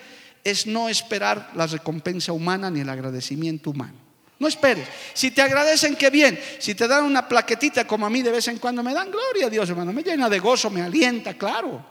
[0.44, 4.08] es no esperar la recompensa humana ni el agradecimiento humano.
[4.40, 4.88] No esperes.
[5.14, 6.40] Si te agradecen, qué bien.
[6.60, 9.48] Si te dan una plaquetita como a mí de vez en cuando me dan, gloria
[9.48, 9.92] a Dios, hermano.
[9.92, 11.84] Me llena de gozo, me alienta, claro.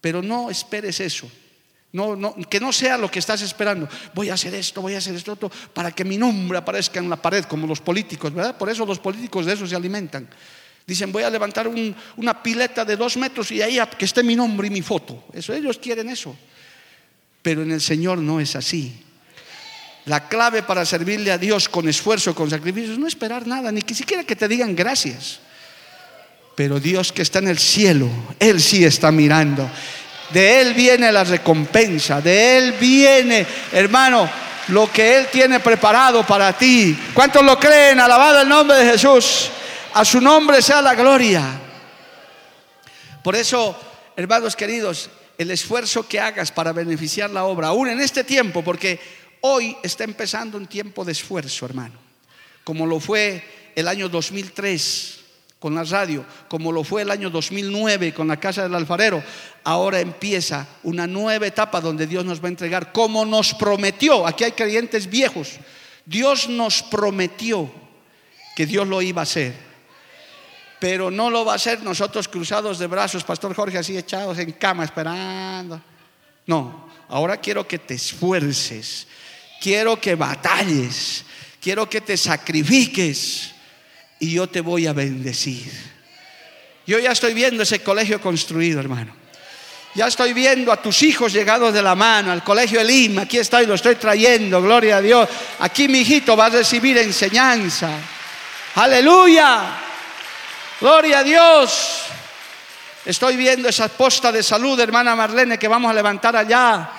[0.00, 1.30] Pero no esperes eso.
[1.92, 3.88] No, no, que no sea lo que estás esperando.
[4.14, 7.08] Voy a hacer esto, voy a hacer esto, otro, para que mi nombre aparezca en
[7.08, 8.58] la pared, como los políticos, ¿verdad?
[8.58, 10.28] Por eso los políticos de eso se alimentan.
[10.86, 11.70] Dicen, voy a levantar
[12.16, 15.24] una pileta de dos metros y ahí que esté mi nombre y mi foto.
[15.32, 16.36] Eso, ellos quieren eso.
[17.44, 18.90] Pero en el Señor no es así.
[20.06, 23.82] La clave para servirle a Dios con esfuerzo, con sacrificio, es no esperar nada, ni
[23.82, 25.40] siquiera que te digan gracias.
[26.54, 28.08] Pero Dios que está en el cielo,
[28.40, 29.70] Él sí está mirando.
[30.30, 34.26] De Él viene la recompensa, de Él viene, hermano,
[34.68, 36.98] lo que Él tiene preparado para ti.
[37.12, 38.00] ¿Cuántos lo creen?
[38.00, 39.50] Alabado el nombre de Jesús.
[39.92, 41.44] A su nombre sea la gloria.
[43.22, 43.78] Por eso,
[44.16, 49.00] hermanos queridos, el esfuerzo que hagas para beneficiar la obra, aún en este tiempo, porque
[49.40, 51.98] hoy está empezando un tiempo de esfuerzo, hermano,
[52.62, 53.42] como lo fue
[53.74, 55.20] el año 2003
[55.58, 59.22] con la radio, como lo fue el año 2009 con la Casa del Alfarero,
[59.64, 64.26] ahora empieza una nueva etapa donde Dios nos va a entregar como nos prometió.
[64.26, 65.58] Aquí hay creyentes viejos.
[66.04, 67.72] Dios nos prometió
[68.54, 69.54] que Dios lo iba a hacer.
[70.84, 74.52] Pero no lo va a hacer nosotros cruzados de brazos, Pastor Jorge, así echados en
[74.52, 75.80] cama esperando.
[76.46, 79.06] No, ahora quiero que te esfuerces,
[79.62, 81.24] quiero que batalles,
[81.58, 83.52] quiero que te sacrifiques
[84.20, 85.72] y yo te voy a bendecir.
[86.86, 89.16] Yo ya estoy viendo ese colegio construido, hermano.
[89.94, 93.20] Ya estoy viendo a tus hijos llegados de la mano al colegio Elim.
[93.20, 95.30] Aquí estoy, lo estoy trayendo, gloria a Dios.
[95.60, 97.88] Aquí mi hijito va a recibir enseñanza.
[98.74, 99.83] Aleluya.
[100.80, 102.00] Gloria a Dios.
[103.04, 106.90] Estoy viendo esa posta de salud, hermana Marlene, que vamos a levantar allá.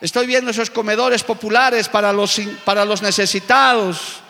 [0.00, 4.20] Estoy viendo esos comedores populares para los, para los necesitados.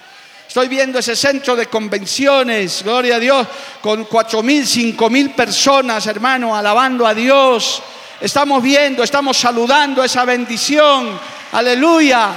[0.47, 3.49] Estoy viendo ese centro de convenciones, gloria a Dios,
[3.81, 7.83] con cuatro mil, cinco mil personas, hermano, alabando a Dios.
[8.21, 11.19] Estamos viendo, estamos saludando esa bendición.
[11.53, 12.31] Aleluya.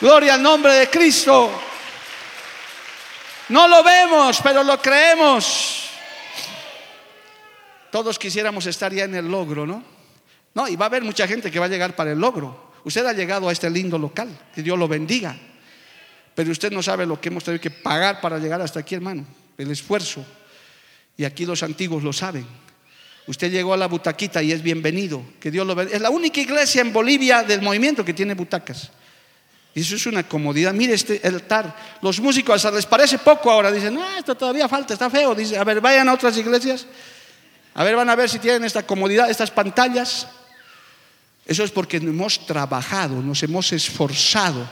[0.00, 1.50] Gloria al nombre de Cristo.
[3.48, 5.87] No lo vemos, pero lo creemos.
[7.90, 9.82] Todos quisiéramos estar ya en el logro, ¿no?
[10.54, 12.72] No, y va a haber mucha gente que va a llegar para el logro.
[12.84, 15.36] Usted ha llegado a este lindo local, que Dios lo bendiga.
[16.34, 19.26] Pero usted no sabe lo que hemos tenido que pagar para llegar hasta aquí, hermano.
[19.56, 20.24] El esfuerzo.
[21.16, 22.46] Y aquí los antiguos lo saben.
[23.26, 25.22] Usted llegó a la butaquita y es bienvenido.
[25.40, 25.96] Que Dios lo bendiga.
[25.96, 28.90] Es la única iglesia en Bolivia del movimiento que tiene butacas.
[29.74, 30.72] Y eso es una comodidad.
[30.72, 31.98] Mire este altar.
[32.00, 33.70] Los músicos les parece poco ahora.
[33.70, 35.34] Dicen, no, esto todavía falta, está feo.
[35.34, 36.86] Dice, a ver, vayan a otras iglesias.
[37.78, 40.26] A ver, van a ver si tienen esta comodidad, estas pantallas.
[41.46, 44.68] Eso es porque hemos trabajado, nos hemos esforzado.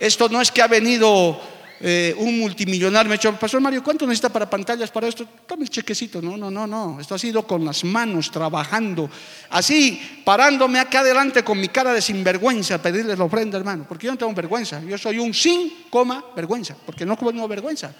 [0.00, 1.38] Esto no es que ha venido
[1.78, 5.26] eh, un multimillonario, me ha dicho, Pastor Mario, ¿cuánto necesita para pantallas para esto?
[5.46, 6.22] Tome el chequecito.
[6.22, 6.98] No, no, no, no.
[6.98, 9.10] Esto ha sido con las manos, trabajando.
[9.50, 13.84] Así, parándome acá adelante con mi cara de sinvergüenza a pedirles la ofrenda, hermano.
[13.86, 14.82] Porque yo no tengo vergüenza.
[14.84, 16.74] Yo soy un sin, coma, vergüenza.
[16.86, 17.92] Porque no tengo vergüenza.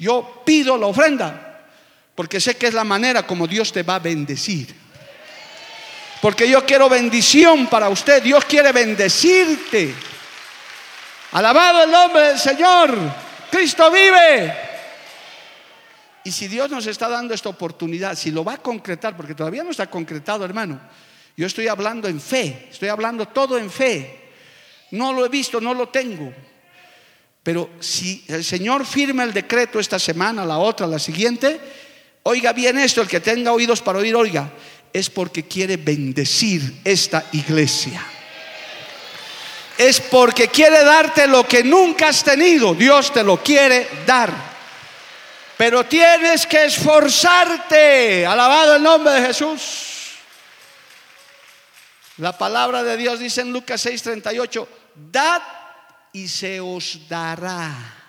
[0.00, 1.53] Yo pido la ofrenda.
[2.14, 4.74] Porque sé que es la manera como Dios te va a bendecir.
[6.22, 8.22] Porque yo quiero bendición para usted.
[8.22, 9.94] Dios quiere bendecirte.
[11.32, 12.96] Alabado el nombre del Señor.
[13.50, 14.54] Cristo vive.
[16.24, 19.62] Y si Dios nos está dando esta oportunidad, si lo va a concretar, porque todavía
[19.62, 20.80] no está concretado, hermano.
[21.36, 24.30] Yo estoy hablando en fe, estoy hablando todo en fe.
[24.92, 26.32] No lo he visto, no lo tengo.
[27.42, 31.60] Pero si el Señor firma el decreto esta semana, la otra, la siguiente,
[32.24, 34.50] oiga bien esto, el que tenga oídos para oír, oiga,
[34.92, 38.04] es porque quiere bendecir esta iglesia
[39.78, 42.74] es porque quiere darte lo que nunca has tenido.
[42.74, 44.32] Dios te lo quiere dar.
[45.56, 48.26] Pero tienes que esforzarte.
[48.26, 49.90] Alabado el nombre de Jesús.
[52.18, 55.42] La palabra de Dios dice en Lucas 6:38, dad
[56.12, 58.03] y se os dará.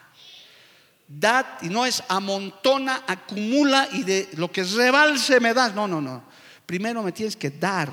[1.08, 5.74] Dad y no es amontona, acumula y de lo que rebalse me das.
[5.76, 6.24] No, no, no.
[6.66, 7.90] Primero me tienes que dar.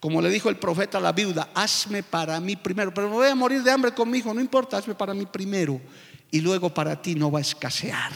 [0.00, 3.28] Como le dijo el profeta a la viuda, hazme para mí primero, pero me voy
[3.28, 5.80] a morir de hambre conmigo, no importa, hazme para mí primero
[6.30, 8.10] y luego para ti no va a escasear.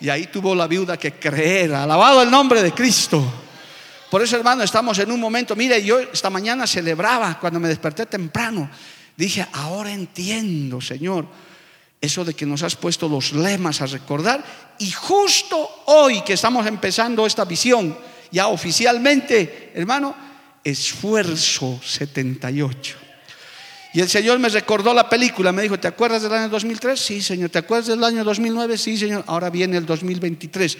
[0.00, 3.24] Y ahí tuvo la viuda que creer, alabado el nombre de Cristo.
[4.10, 8.04] Por eso, hermano, estamos en un momento, mire, yo esta mañana celebraba cuando me desperté
[8.04, 8.68] temprano.
[9.16, 11.26] Dije, ahora entiendo, Señor,
[12.02, 14.44] eso de que nos has puesto los lemas a recordar.
[14.78, 17.96] Y justo hoy que estamos empezando esta visión,
[18.32, 20.14] ya oficialmente, hermano,
[20.64, 22.96] Esfuerzo 78.
[23.94, 26.98] Y el Señor me recordó la película, me dijo, ¿te acuerdas del año 2003?
[26.98, 27.50] Sí, Señor.
[27.50, 28.78] ¿Te acuerdas del año 2009?
[28.78, 29.22] Sí, Señor.
[29.26, 30.78] Ahora viene el 2023.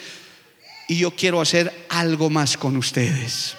[0.88, 3.54] Y yo quiero hacer algo más con ustedes.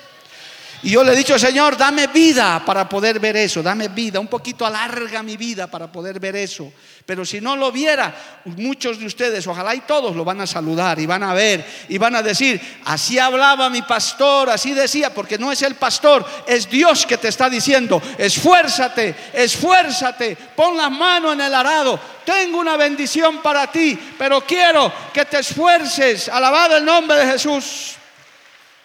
[0.83, 4.27] Y yo le he dicho, Señor, dame vida para poder ver eso, dame vida, un
[4.27, 6.73] poquito alarga mi vida para poder ver eso.
[7.05, 10.99] Pero si no lo viera, muchos de ustedes, ojalá y todos lo van a saludar
[10.99, 15.37] y van a ver y van a decir, así hablaba mi pastor, así decía, porque
[15.37, 21.31] no es el pastor, es Dios que te está diciendo, esfuérzate, esfuérzate, pon la mano
[21.31, 26.83] en el arado, tengo una bendición para ti, pero quiero que te esfuerces, alabado el
[26.83, 27.95] nombre de Jesús,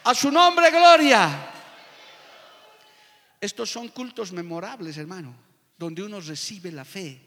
[0.05, 1.48] a su nombre gloria.
[3.41, 5.35] Estos son cultos memorables, hermano,
[5.77, 7.21] donde uno recibe la fe,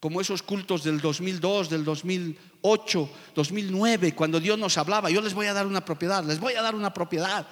[0.00, 5.46] como esos cultos del 2002, del 2008, 2009, cuando Dios nos hablaba, yo les voy
[5.46, 7.46] a dar una propiedad, les voy a dar una propiedad.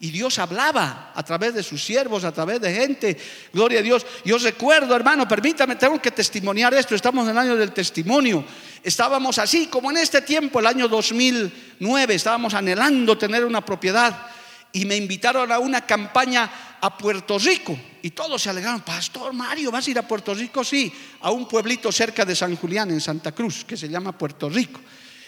[0.00, 3.16] Y Dios hablaba a través de sus siervos, a través de gente.
[3.52, 4.06] Gloria a Dios.
[4.24, 6.94] Yo recuerdo, hermano, permítame, tengo que testimoniar esto.
[6.94, 8.44] Estamos en el año del testimonio.
[8.82, 14.28] Estábamos así, como en este tiempo, el año 2009, estábamos anhelando tener una propiedad
[14.72, 16.48] y me invitaron a una campaña
[16.80, 17.78] a Puerto Rico.
[18.02, 20.62] Y todos se alegaron, Pastor Mario, ¿vas a ir a Puerto Rico?
[20.64, 24.48] Sí, a un pueblito cerca de San Julián, en Santa Cruz, que se llama Puerto
[24.48, 24.80] Rico.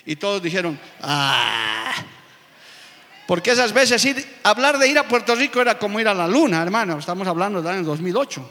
[0.07, 1.93] Y todos dijeron, ah,
[3.27, 6.27] porque esas veces ir, hablar de ir a Puerto Rico era como ir a la
[6.27, 8.51] luna, hermano, estamos hablando del año 2008.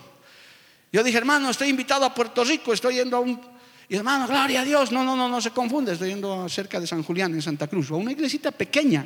[0.91, 3.39] Yo dije, hermano, estoy invitado a Puerto Rico, estoy yendo a un...
[3.87, 6.85] Y hermano, gloria a Dios, no, no, no, no se confunde, estoy yendo cerca de
[6.85, 9.05] San Julián, en Santa Cruz, a una iglesita pequeña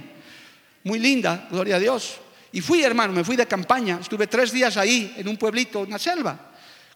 [0.83, 2.19] muy linda, gloria a Dios.
[2.53, 5.89] Y fui, hermano, me fui de campaña, estuve tres días ahí, en un pueblito, en
[5.89, 6.39] la selva,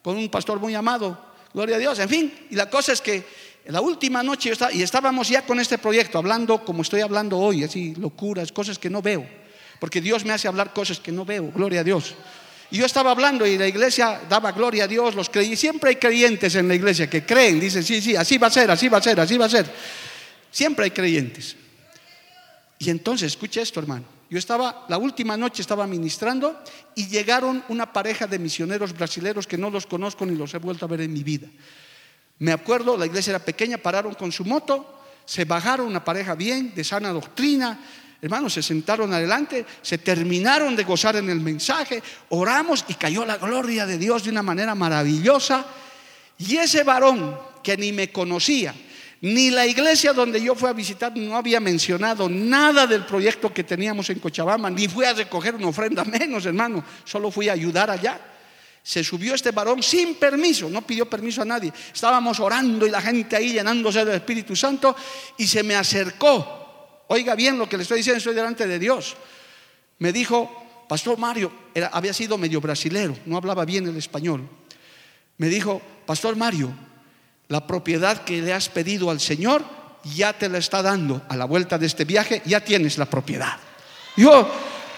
[0.03, 1.19] con un pastor muy amado,
[1.51, 1.97] gloria a Dios.
[1.97, 3.25] En fin, y la cosa es que
[3.65, 7.63] la última noche estaba, y estábamos ya con este proyecto, hablando como estoy hablando hoy,
[7.63, 9.27] así, locuras, cosas que no veo,
[9.79, 12.13] porque Dios me hace hablar cosas que no veo, gloria a Dios.
[12.69, 15.55] Y yo estaba hablando y la iglesia daba gloria a Dios, los creí.
[15.55, 18.69] Siempre hay creyentes en la iglesia que creen, dicen, sí, sí, así va a ser,
[18.69, 19.65] así va a ser, así va a ser.
[20.51, 21.55] Siempre hay creyentes.
[22.77, 24.16] Y entonces, escucha esto, hermano.
[24.29, 26.61] Yo estaba, la última noche estaba ministrando
[26.95, 30.85] y llegaron una pareja de misioneros brasileños que no los conozco ni los he vuelto
[30.85, 31.47] a ver en mi vida.
[32.39, 36.73] Me acuerdo, la iglesia era pequeña, pararon con su moto, se bajaron una pareja bien,
[36.75, 37.79] de sana doctrina,
[38.21, 43.37] hermanos, se sentaron adelante, se terminaron de gozar en el mensaje, oramos y cayó la
[43.37, 45.65] gloria de Dios de una manera maravillosa.
[46.37, 48.73] Y ese varón que ni me conocía,
[49.21, 53.63] ni la iglesia donde yo fui a visitar no había mencionado nada del proyecto que
[53.63, 57.89] teníamos en Cochabamba, ni fui a recoger una ofrenda menos, hermano, solo fui a ayudar
[57.89, 58.19] allá.
[58.83, 61.73] Se subió este varón sin permiso, no pidió permiso a nadie.
[61.93, 64.95] Estábamos orando y la gente ahí llenándose del Espíritu Santo
[65.37, 67.03] y se me acercó.
[67.07, 69.17] Oiga bien lo que le estoy diciendo, estoy delante de Dios.
[69.99, 71.51] Me dijo, Pastor Mario,
[71.91, 74.47] había sido medio brasilero, no hablaba bien el español.
[75.37, 76.73] Me dijo, Pastor Mario,
[77.49, 79.63] la propiedad que le has pedido al Señor,
[80.03, 81.21] ya te la está dando.
[81.29, 83.57] A la vuelta de este viaje, ya tienes la propiedad.
[84.15, 84.49] Yo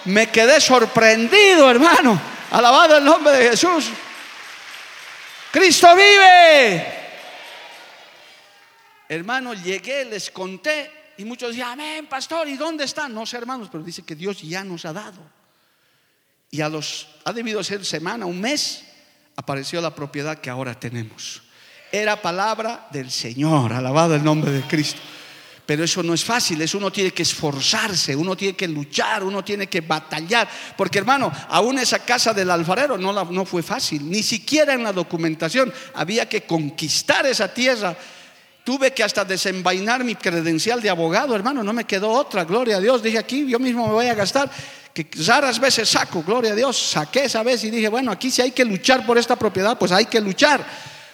[0.06, 2.20] me quedé sorprendido, hermano.
[2.52, 3.90] Alabado el nombre de Jesús.
[5.52, 7.00] Cristo vive.
[9.08, 13.14] Hermano, llegué, les conté y muchos decían, amén, pastor, ¿y dónde están?
[13.14, 15.20] No sé, hermanos, pero dice que Dios ya nos ha dado.
[16.52, 18.84] Y a los, ha debido ser semana, un mes,
[19.36, 21.42] apareció la propiedad que ahora tenemos
[21.92, 25.00] era palabra del Señor, alabado el nombre de Cristo.
[25.70, 29.44] Pero eso no es fácil, eso uno tiene que esforzarse, uno tiene que luchar, uno
[29.44, 30.50] tiene que batallar.
[30.76, 34.92] Porque hermano, aún esa casa del alfarero no, no fue fácil, ni siquiera en la
[34.92, 37.96] documentación había que conquistar esa tierra.
[38.64, 42.80] Tuve que hasta desenvainar mi credencial de abogado, hermano, no me quedó otra, gloria a
[42.80, 43.04] Dios.
[43.04, 44.50] Dije aquí, yo mismo me voy a gastar,
[44.92, 46.80] que raras veces saco, gloria a Dios.
[46.80, 49.92] Saqué esa vez y dije, bueno, aquí si hay que luchar por esta propiedad, pues
[49.92, 50.66] hay que luchar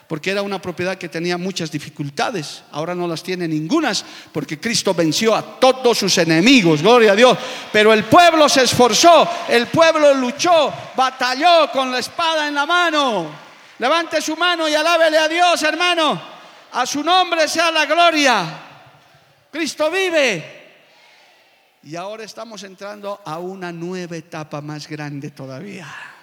[0.08, 2.64] porque era una propiedad que tenía muchas dificultades.
[2.72, 7.38] Ahora no las tiene ningunas, porque Cristo venció a todos sus enemigos, gloria a Dios.
[7.72, 13.46] Pero el pueblo se esforzó, el pueblo luchó, batalló con la espada en la mano.
[13.80, 16.22] Levante su mano y alábele a Dios, hermano.
[16.74, 18.46] A su nombre sea la gloria.
[19.52, 20.64] Cristo vive.
[21.84, 26.15] Y ahora estamos entrando a una nueva etapa más grande todavía.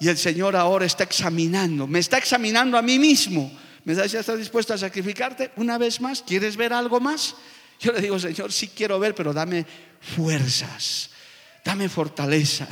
[0.00, 3.52] Y el Señor ahora está examinando, me está examinando a mí mismo.
[3.84, 6.22] Me dice, ¿estás dispuesto a sacrificarte una vez más?
[6.22, 7.34] ¿Quieres ver algo más?
[7.80, 9.64] Yo le digo, Señor, sí quiero ver, pero dame
[10.00, 11.10] fuerzas,
[11.64, 12.66] dame fortaleza,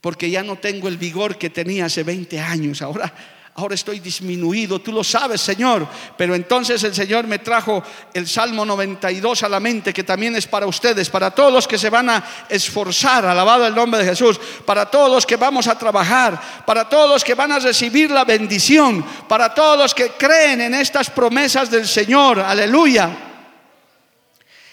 [0.00, 2.82] porque ya no tengo el vigor que tenía hace 20 años.
[2.82, 3.12] Ahora,
[3.56, 5.88] ahora estoy disminuido, tú lo sabes, Señor.
[6.16, 7.82] Pero entonces el Señor me trajo
[8.12, 11.78] el Salmo 92 a la mente, que también es para ustedes, para todos los que
[11.78, 15.78] se van a esforzar, alabado el nombre de Jesús, para todos los que vamos a
[15.78, 20.60] trabajar, para todos los que van a recibir la bendición, para todos los que creen
[20.60, 23.10] en estas promesas del Señor, aleluya.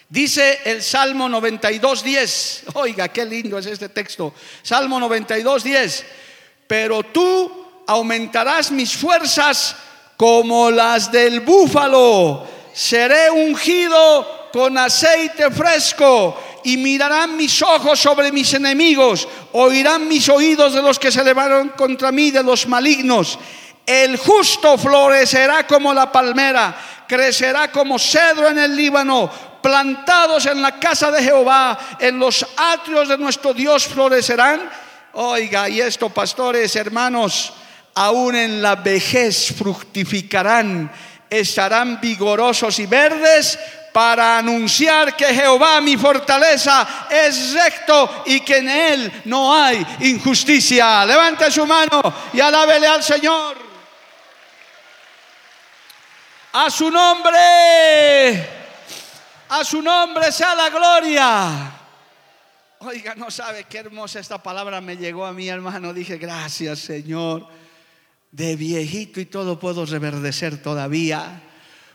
[0.10, 6.04] Dice el Salmo 92.10, oiga, qué lindo es este texto, Salmo 92.10,
[6.68, 9.76] pero tú aumentarás mis fuerzas
[10.18, 12.48] como las del búfalo.
[12.74, 20.74] Seré ungido con aceite fresco y mirarán mis ojos sobre mis enemigos, oirán mis oídos
[20.74, 23.38] de los que se levantaron contra mí, de los malignos.
[23.86, 26.76] El justo florecerá como la palmera,
[27.08, 29.30] crecerá como cedro en el Líbano,
[29.62, 34.70] plantados en la casa de Jehová, en los atrios de nuestro Dios florecerán.
[35.14, 37.54] Oiga, y esto, pastores, hermanos,
[37.96, 40.92] aún en la vejez fructificarán,
[41.30, 43.58] estarán vigorosos y verdes
[43.92, 51.06] para anunciar que Jehová mi fortaleza es recto y que en él no hay injusticia.
[51.06, 52.02] Levante su mano
[52.34, 53.58] y alábele al Señor.
[56.54, 58.50] A su nombre,
[59.50, 61.72] a su nombre sea la gloria.
[62.80, 65.94] Oiga, no sabe qué hermosa esta palabra me llegó a mi hermano.
[65.94, 67.63] Dije, gracias Señor
[68.34, 71.42] de viejito y todo puedo reverdecer todavía.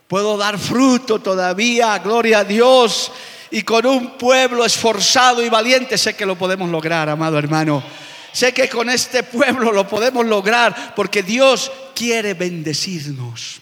[0.07, 3.11] Puedo dar fruto todavía, gloria a Dios.
[3.51, 7.82] Y con un pueblo esforzado y valiente sé que lo podemos lograr, amado hermano.
[8.32, 13.61] Sé que con este pueblo lo podemos lograr porque Dios quiere bendecirnos.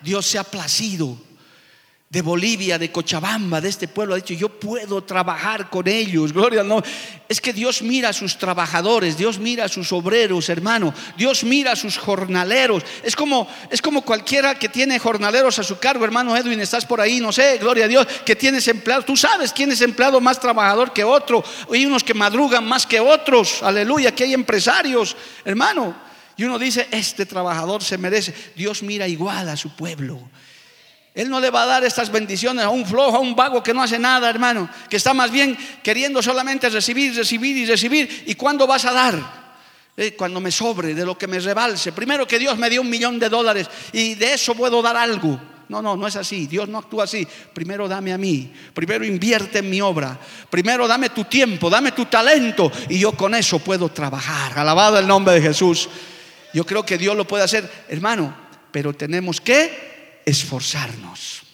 [0.00, 1.18] Dios se ha placido
[2.10, 6.64] de Bolivia, de Cochabamba, de este pueblo, ha dicho, yo puedo trabajar con ellos, gloria
[6.64, 6.82] no.
[7.28, 11.70] Es que Dios mira a sus trabajadores, Dios mira a sus obreros, hermano, Dios mira
[11.70, 12.82] a sus jornaleros.
[13.04, 17.00] Es como, es como cualquiera que tiene jornaleros a su cargo, hermano Edwin, estás por
[17.00, 19.06] ahí, no sé, gloria a Dios, que tienes empleados.
[19.06, 21.44] Tú sabes quién es empleado más trabajador que otro.
[21.72, 25.94] Hay unos que madrugan más que otros, aleluya, que hay empresarios, hermano.
[26.36, 28.34] Y uno dice, este trabajador se merece.
[28.56, 30.28] Dios mira igual a su pueblo.
[31.14, 33.74] Él no le va a dar estas bendiciones a un flojo, a un vago que
[33.74, 38.24] no hace nada, hermano, que está más bien queriendo solamente recibir, recibir y recibir.
[38.26, 39.40] ¿Y cuándo vas a dar?
[39.96, 41.92] Eh, cuando me sobre, de lo que me rebalse.
[41.92, 45.38] Primero que Dios me dio un millón de dólares y de eso puedo dar algo.
[45.68, 46.46] No, no, no es así.
[46.46, 47.26] Dios no actúa así.
[47.52, 48.52] Primero dame a mí.
[48.72, 50.18] Primero invierte en mi obra.
[50.48, 54.58] Primero dame tu tiempo, dame tu talento y yo con eso puedo trabajar.
[54.58, 55.88] Alabado el nombre de Jesús.
[56.54, 58.34] Yo creo que Dios lo puede hacer, hermano,
[58.72, 59.89] pero tenemos que
[60.30, 61.49] esforzarnos.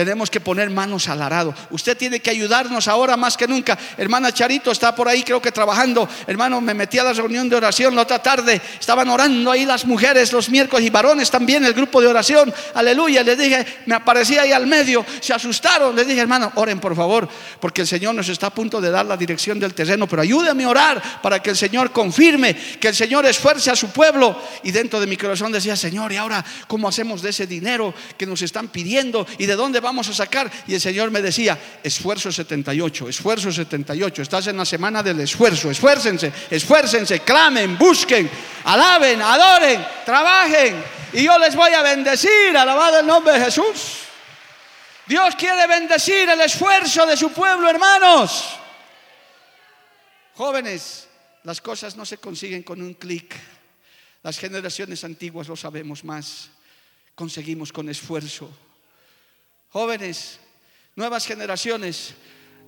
[0.00, 1.54] Tenemos que poner manos al arado.
[1.68, 3.76] Usted tiene que ayudarnos ahora más que nunca.
[3.98, 6.08] Hermana Charito está por ahí, creo que trabajando.
[6.26, 8.62] Hermano, me metí a la reunión de oración la otra tarde.
[8.80, 12.50] Estaban orando ahí las mujeres los miércoles y varones también, el grupo de oración.
[12.72, 13.22] Aleluya.
[13.22, 15.04] Les dije, me aparecía ahí al medio.
[15.20, 15.94] Se asustaron.
[15.94, 17.28] Les dije, hermano, oren por favor,
[17.60, 20.06] porque el Señor nos está a punto de dar la dirección del terreno.
[20.06, 23.90] Pero ayúdame a orar para que el Señor confirme, que el Señor esfuerce a su
[23.90, 24.40] pueblo.
[24.62, 28.24] Y dentro de mi corazón decía, Señor, ¿y ahora cómo hacemos de ese dinero que
[28.24, 29.26] nos están pidiendo?
[29.36, 30.50] ¿Y de dónde vamos a sacar?
[30.66, 35.70] Y el Señor me decía, esfuerzo 78, esfuerzo 78, estás en la semana del esfuerzo,
[35.70, 38.30] esfuércense, esfuércense, clamen, busquen,
[38.64, 40.82] alaben, adoren, trabajen,
[41.12, 43.98] y yo les voy a bendecir, alabado el nombre de Jesús.
[45.06, 48.56] Dios quiere bendecir el esfuerzo de su pueblo, hermanos.
[50.34, 51.08] Jóvenes,
[51.42, 53.34] las cosas no se consiguen con un clic.
[54.22, 56.50] Las generaciones antiguas lo sabemos más.
[57.14, 58.50] Conseguimos con esfuerzo.
[59.72, 60.40] Jóvenes,
[60.96, 62.14] nuevas generaciones,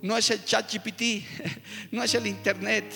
[0.03, 1.25] no es el chat GPT,
[1.91, 2.93] no es el internet,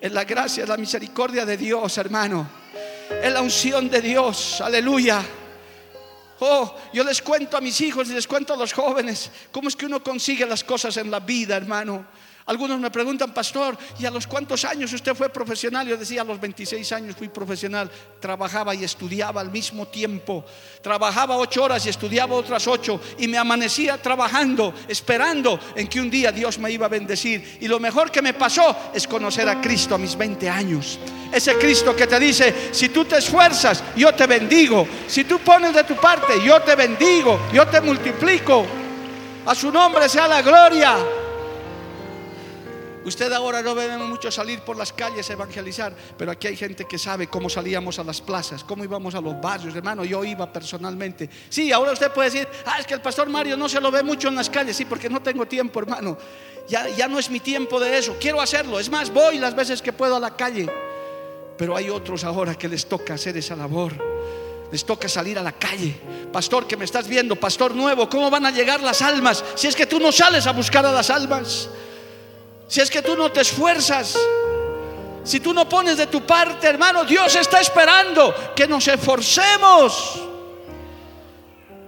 [0.00, 2.48] es la gracia, es la misericordia de Dios, hermano.
[3.22, 5.24] Es la unción de Dios, aleluya.
[6.40, 9.76] Oh, yo les cuento a mis hijos y les cuento a los jóvenes cómo es
[9.76, 12.04] que uno consigue las cosas en la vida, hermano.
[12.46, 15.84] Algunos me preguntan, pastor, ¿y a los cuántos años usted fue profesional?
[15.84, 17.90] Yo decía, a los 26 años fui profesional.
[18.20, 20.44] Trabajaba y estudiaba al mismo tiempo.
[20.80, 23.00] Trabajaba ocho horas y estudiaba otras ocho.
[23.18, 27.58] Y me amanecía trabajando, esperando en que un día Dios me iba a bendecir.
[27.60, 31.00] Y lo mejor que me pasó es conocer a Cristo a mis 20 años.
[31.32, 34.86] Ese Cristo que te dice, si tú te esfuerzas, yo te bendigo.
[35.08, 38.64] Si tú pones de tu parte, yo te bendigo, yo te multiplico.
[39.46, 40.96] A su nombre sea la gloria.
[43.06, 46.86] Usted ahora no ve mucho salir por las calles a evangelizar, pero aquí hay gente
[46.86, 50.04] que sabe cómo salíamos a las plazas, cómo íbamos a los barrios, hermano.
[50.04, 51.30] Yo iba personalmente.
[51.48, 54.02] Sí, ahora usted puede decir, ah, es que el pastor Mario no se lo ve
[54.02, 54.76] mucho en las calles.
[54.76, 56.18] Sí, porque no tengo tiempo, hermano.
[56.68, 58.16] Ya, ya no es mi tiempo de eso.
[58.20, 58.80] Quiero hacerlo.
[58.80, 60.68] Es más, voy las veces que puedo a la calle.
[61.56, 63.92] Pero hay otros ahora que les toca hacer esa labor.
[64.72, 65.94] Les toca salir a la calle.
[66.32, 69.44] Pastor, que me estás viendo, pastor nuevo, ¿cómo van a llegar las almas?
[69.54, 71.68] Si es que tú no sales a buscar a las almas.
[72.68, 74.16] Si es que tú no te esfuerzas.
[75.26, 80.22] Si tú no pones de tu parte, hermano, Dios está esperando que nos esforcemos.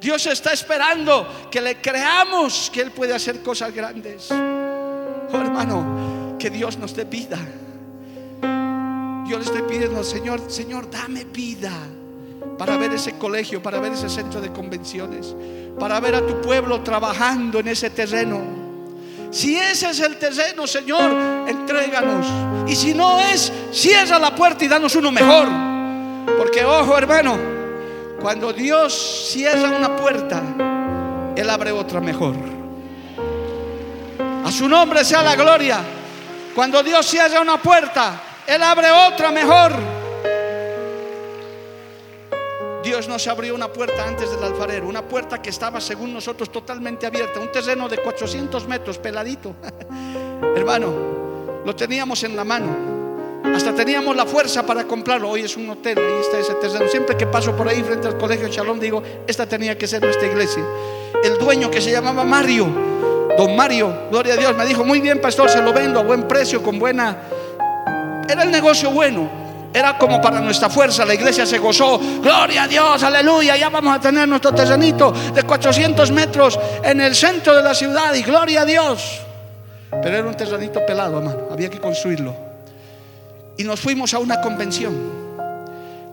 [0.00, 4.30] Dios está esperando que le creamos que Él puede hacer cosas grandes.
[4.30, 7.38] Oh, hermano, que Dios nos dé vida.
[9.28, 11.72] Yo le estoy pidiendo, Señor, Señor, dame vida
[12.58, 15.36] para ver ese colegio, para ver ese centro de convenciones,
[15.78, 18.57] para ver a tu pueblo trabajando en ese terreno.
[19.30, 22.26] Si ese es el terreno, Señor, entréganos.
[22.66, 25.48] Y si no es, cierra la puerta y danos uno mejor.
[26.38, 27.36] Porque, ojo, hermano,
[28.20, 30.42] cuando Dios cierra una puerta,
[31.36, 32.34] Él abre otra mejor.
[34.44, 35.80] A su nombre sea la gloria.
[36.54, 39.97] Cuando Dios cierra una puerta, Él abre otra mejor.
[42.88, 47.04] Dios nos abrió una puerta antes del alfarero, una puerta que estaba según nosotros totalmente
[47.04, 49.56] abierta, un terreno de 400 metros, peladito.
[50.56, 53.44] Hermano, lo teníamos en la mano.
[53.54, 55.28] Hasta teníamos la fuerza para comprarlo.
[55.28, 56.88] Hoy es un hotel, ahí está ese terreno.
[56.90, 60.26] Siempre que paso por ahí frente al colegio Shalom, digo, esta tenía que ser nuestra
[60.26, 60.64] iglesia.
[61.22, 62.68] El dueño que se llamaba Mario,
[63.36, 66.26] don Mario, gloria a Dios, me dijo, muy bien, pastor, se lo vendo a buen
[66.26, 67.18] precio, con buena...
[68.26, 69.47] Era el negocio bueno.
[69.72, 73.94] Era como para nuestra fuerza, la iglesia se gozó, gloria a Dios, aleluya, ya vamos
[73.94, 78.62] a tener nuestro terrenito de 400 metros en el centro de la ciudad y gloria
[78.62, 79.20] a Dios.
[79.90, 82.34] Pero era un terrenito pelado, hermano, había que construirlo.
[83.58, 84.94] Y nos fuimos a una convención,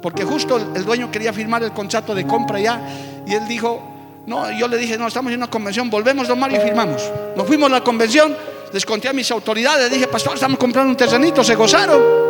[0.01, 2.81] porque justo el dueño quería firmar el contrato de compra ya,
[3.25, 3.81] y él dijo,
[4.27, 7.01] no, yo le dije, no, estamos en una convención, volvemos, don Mario, y firmamos.
[7.37, 8.35] Nos fuimos a la convención,
[8.73, 12.24] les conté a mis autoridades, dije, pastor, estamos comprando un terrenito, se gozaron.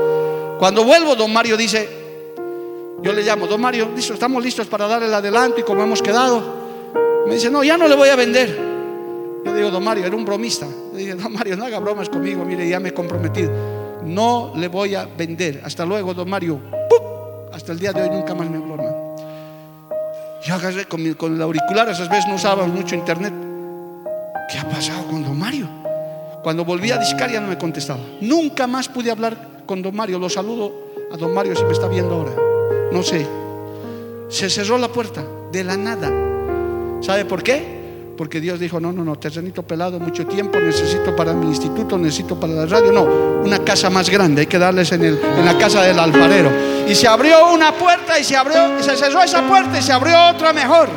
[0.59, 1.87] Cuando vuelvo, don Mario dice,
[3.01, 6.01] yo le llamo, don Mario, listo, estamos listos para dar el adelanto y como hemos
[6.01, 6.41] quedado.
[7.27, 8.57] Me dice, no, ya no le voy a vender.
[9.45, 10.65] Yo digo, don Mario, era un bromista.
[10.93, 13.51] Le dije, don Mario, no haga bromas conmigo, mire, ya me he comprometido.
[14.03, 15.61] No le voy a vender.
[15.63, 16.59] Hasta luego, don Mario.
[17.51, 19.15] Hasta el día de hoy nunca más me habló, hermano.
[20.45, 23.33] Yo agarré con, con el auricular, esas veces no usábamos mucho internet.
[24.51, 25.67] ¿Qué ha pasado con don Mario?
[26.43, 28.01] Cuando volví a discar ya no me contestaba.
[28.21, 30.19] Nunca más pude hablar con don Mario.
[30.19, 30.71] Lo saludo
[31.11, 32.31] a don Mario si me está viendo ahora.
[32.91, 33.25] No sé.
[34.29, 36.11] Se cerró la puerta de la nada.
[37.01, 37.75] ¿Sabe por qué?
[38.17, 42.39] Porque Dios dijo, no, no, no, terrenito pelado, mucho tiempo, necesito para mi instituto, necesito
[42.39, 42.91] para la radio.
[42.91, 46.49] No, una casa más grande, hay que darles en, el, en la casa del alfarero.
[46.87, 50.29] Y se abrió una puerta y se abrió, se cerró esa puerta y se abrió
[50.29, 50.87] otra mejor.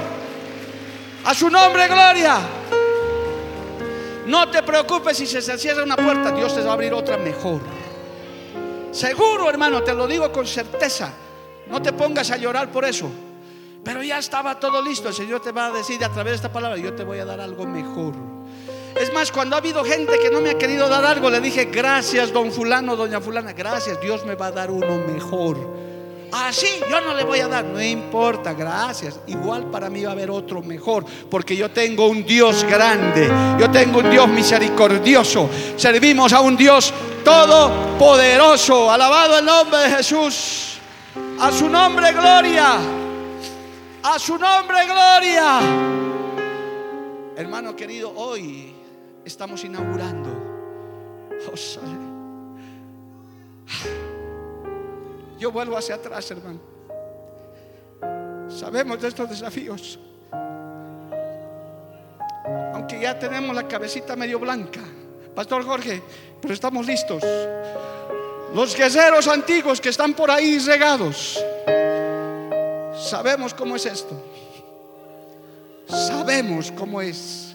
[1.24, 2.38] A su nombre, gloria.
[4.26, 7.60] No te preocupes si se cierra una puerta, Dios te va a abrir otra mejor.
[8.98, 11.12] Seguro, hermano, te lo digo con certeza.
[11.70, 13.08] No te pongas a llorar por eso.
[13.84, 15.06] Pero ya estaba todo listo.
[15.06, 17.24] El Señor te va a decir a través de esta palabra, yo te voy a
[17.24, 18.14] dar algo mejor.
[19.00, 21.66] Es más, cuando ha habido gente que no me ha querido dar algo, le dije,
[21.66, 25.56] gracias, don fulano, doña fulana, gracias, Dios me va a dar uno mejor.
[26.32, 29.20] Así ah, yo no le voy a dar, no importa, gracias.
[29.28, 33.30] Igual para mí va a haber otro mejor, porque yo tengo un Dios grande,
[33.60, 35.48] yo tengo un Dios misericordioso.
[35.76, 36.92] Servimos a un Dios
[37.24, 38.90] todopoderoso.
[38.90, 40.78] Alabado el nombre de Jesús.
[41.40, 42.78] A su nombre, gloria.
[44.02, 45.60] A su nombre, gloria.
[47.36, 48.74] Hermano querido, hoy
[49.24, 50.28] estamos inaugurando.
[51.46, 51.54] Oh,
[55.38, 56.58] yo vuelvo hacia atrás, hermano.
[58.48, 60.00] Sabemos de estos desafíos.
[62.74, 64.80] Aunque ya tenemos la cabecita medio blanca.
[65.34, 66.02] Pastor Jorge,
[66.40, 67.22] pero estamos listos.
[68.54, 71.38] Los guerreros antiguos que están por ahí regados.
[72.98, 74.14] Sabemos cómo es esto.
[75.88, 77.54] Sabemos cómo es.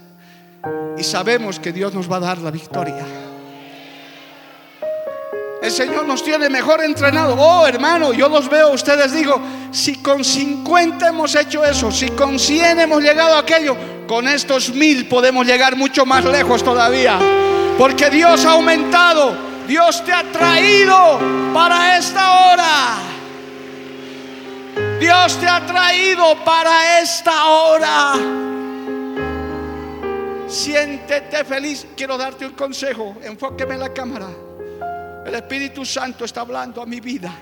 [0.98, 3.06] Y sabemos que Dios nos va a dar la victoria.
[5.62, 7.36] El Señor nos tiene mejor entrenado.
[7.36, 9.40] Oh, hermano, yo los veo, ustedes digo,
[9.72, 14.74] si con 50 hemos hecho eso, si con 100 hemos llegado a aquello, con estos
[14.74, 17.18] mil podemos llegar mucho más lejos todavía.
[17.78, 19.36] Porque Dios ha aumentado,
[19.68, 21.20] Dios te ha traído
[21.54, 22.98] para esta hora.
[25.00, 28.14] Dios te ha traído para esta hora.
[30.48, 31.88] Siéntete feliz.
[31.98, 33.16] Quiero darte un consejo.
[33.24, 34.30] Enfóqueme en la cámara.
[35.26, 37.34] El Espíritu Santo está hablando a mi vida.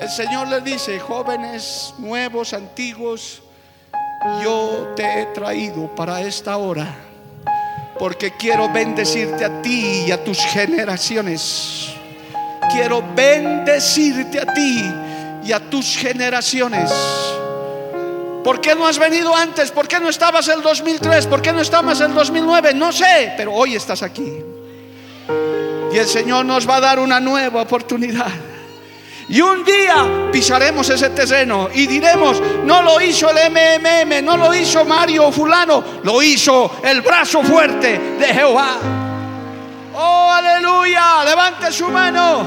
[0.00, 3.40] El Señor le dice, jóvenes, nuevos, antiguos,
[4.42, 7.11] yo te he traído para esta hora
[8.02, 11.94] porque quiero bendecirte a ti y a tus generaciones.
[12.72, 14.82] quiero bendecirte a ti
[15.44, 16.90] y a tus generaciones.
[18.42, 19.70] ¿Por qué no has venido antes?
[19.70, 21.28] ¿Por qué no estabas el 2003?
[21.28, 22.74] ¿Por qué no estabas el 2009?
[22.74, 24.32] No sé, pero hoy estás aquí.
[25.92, 28.32] Y el Señor nos va a dar una nueva oportunidad.
[29.28, 34.54] Y un día pisaremos ese terreno y diremos, no lo hizo el MMM, no lo
[34.54, 38.76] hizo Mario fulano, lo hizo el brazo fuerte de Jehová.
[39.94, 42.46] Oh, aleluya, levante su mano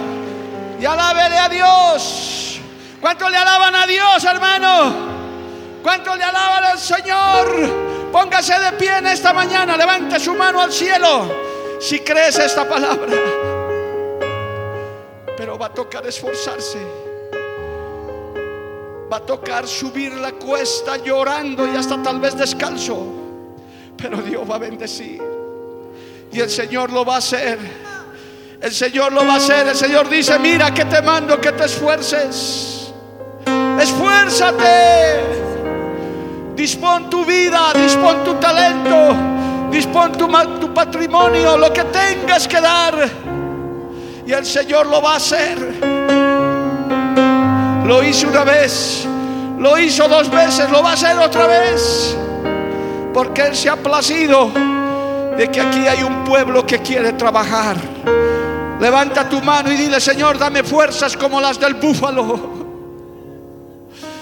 [0.80, 2.60] y alábele a Dios.
[3.00, 4.94] ¿Cuánto le alaban a Dios, hermano?
[5.82, 8.12] ¿Cuánto le alaban al Señor?
[8.12, 11.46] Póngase de pie en esta mañana, levante su mano al cielo
[11.80, 13.55] si crees esta palabra.
[15.60, 16.80] Va a tocar esforzarse.
[19.12, 22.98] Va a tocar subir la cuesta llorando y hasta tal vez descalzo.
[23.96, 25.22] Pero Dios va a bendecir.
[26.32, 27.58] Y el Señor lo va a hacer.
[28.62, 29.68] El Señor lo va a hacer.
[29.68, 32.92] El Señor dice, mira que te mando que te esfuerces.
[33.80, 35.46] Esfuérzate.
[36.56, 39.14] Dispón tu vida, dispón tu talento,
[39.70, 40.28] dispón tu,
[40.60, 43.35] tu patrimonio, lo que tengas que dar.
[44.26, 45.58] Y el Señor lo va a hacer.
[47.86, 49.06] Lo hizo una vez,
[49.60, 52.18] lo hizo dos veces, lo va a hacer otra vez.
[53.14, 54.50] Porque Él se ha placido
[55.38, 57.78] de que aquí hay un pueblo que quiere trabajar.
[58.80, 62.56] Levanta tu mano y dile, Señor, dame fuerzas como las del búfalo.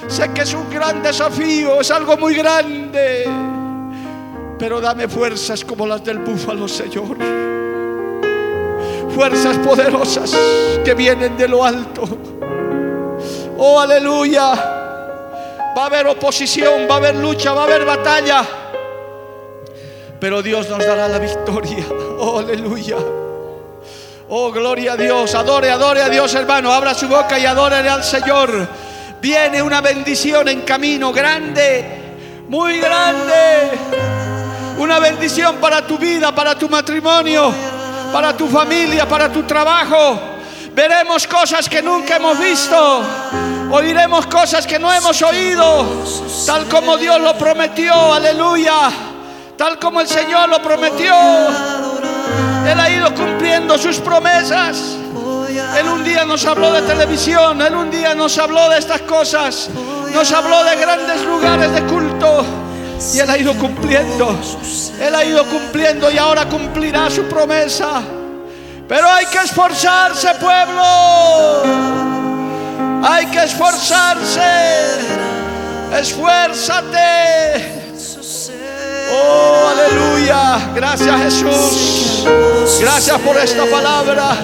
[0.07, 3.25] Sé que es un gran desafío, es algo muy grande.
[4.59, 7.52] Pero dame fuerzas como las del búfalo, Señor.
[9.15, 10.35] Fuerzas poderosas
[10.83, 12.03] que vienen de lo alto.
[13.57, 14.53] Oh, aleluya.
[15.75, 18.43] Va a haber oposición, va a haber lucha, va a haber batalla.
[20.19, 21.85] Pero Dios nos dará la victoria.
[22.19, 22.97] Oh, aleluya.
[24.29, 25.35] Oh, gloria a Dios.
[25.35, 26.71] Adore, adore a Dios, hermano.
[26.71, 28.67] Abra su boca y adore al Señor.
[29.21, 31.85] Viene una bendición en camino grande,
[32.49, 33.71] muy grande.
[34.77, 37.53] Una bendición para tu vida, para tu matrimonio,
[38.13, 40.19] para tu familia, para tu trabajo.
[40.73, 43.01] Veremos cosas que nunca hemos visto.
[43.71, 45.85] Oiremos cosas que no hemos oído.
[46.45, 48.13] Tal como Dios lo prometió.
[48.13, 48.91] Aleluya.
[49.57, 51.15] Tal como el Señor lo prometió.
[52.67, 54.97] Él ha ido cumpliendo sus promesas.
[55.77, 59.69] Él un día nos habló de televisión, Él un día nos habló de estas cosas,
[60.13, 62.62] nos habló de grandes lugares de culto.
[63.11, 64.39] Y Él ha ido cumpliendo,
[64.99, 68.01] Él ha ido cumpliendo y ahora cumplirá su promesa.
[68.87, 70.83] Pero hay que esforzarse, pueblo.
[73.03, 74.41] Hay que esforzarse.
[75.99, 77.83] Esfuérzate.
[79.11, 80.71] Oh, aleluya.
[80.73, 82.25] Gracias Jesús.
[82.79, 84.37] Gracias por esta palabra.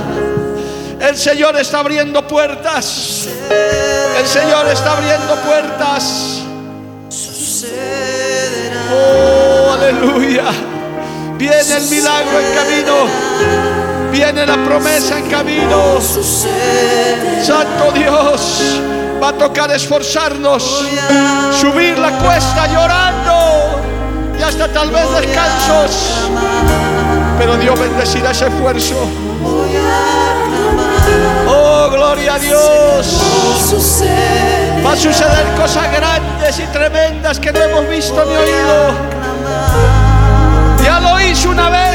[0.99, 3.28] El Señor está abriendo puertas.
[4.18, 6.43] El Señor está abriendo puertas.
[8.91, 10.45] Oh, aleluya.
[11.38, 12.95] Viene el milagro en camino.
[14.12, 15.99] Viene la promesa en camino.
[17.43, 18.82] Santo Dios.
[19.22, 20.86] Va a tocar esforzarnos.
[21.60, 23.82] Subir la cuesta llorando.
[24.39, 26.30] Y hasta tal vez descansos.
[27.38, 28.95] Pero Dios bendecirá ese esfuerzo.
[31.47, 33.22] Oh, gloria a Dios.
[34.86, 38.93] Va a suceder cosas grandes y tremendas que no hemos visto ni oído.
[40.84, 41.89] Ya lo hizo una vez,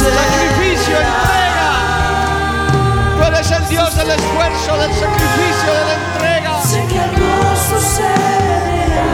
[0.00, 1.70] Sacrificio, entrega.
[3.18, 6.62] Tú eres el Dios del esfuerzo, del sacrificio, de la entrega.
[6.62, 9.06] Sé que algo sucederá.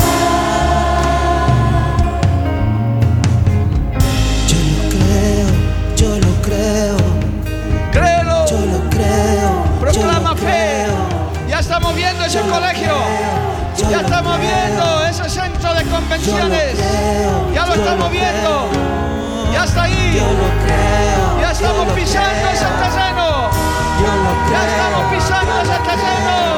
[4.46, 5.48] Yo lo creo,
[5.96, 6.96] yo lo creo.
[7.90, 8.46] Créelo.
[8.46, 9.64] Yo lo creo.
[9.80, 10.86] Proclama fe.
[11.48, 12.94] Ya está moviendo ese colegio.
[13.90, 16.78] Ya está moviendo ese centro de convenciones.
[17.52, 18.95] Ya lo está moviendo.
[19.66, 20.14] Ya está ahí.
[20.14, 21.40] Yo lo creo.
[21.40, 23.50] Ya estamos pisando ese terreno.
[23.98, 24.52] Yo lo creo.
[24.52, 26.55] Ya estamos pisando ese terreno.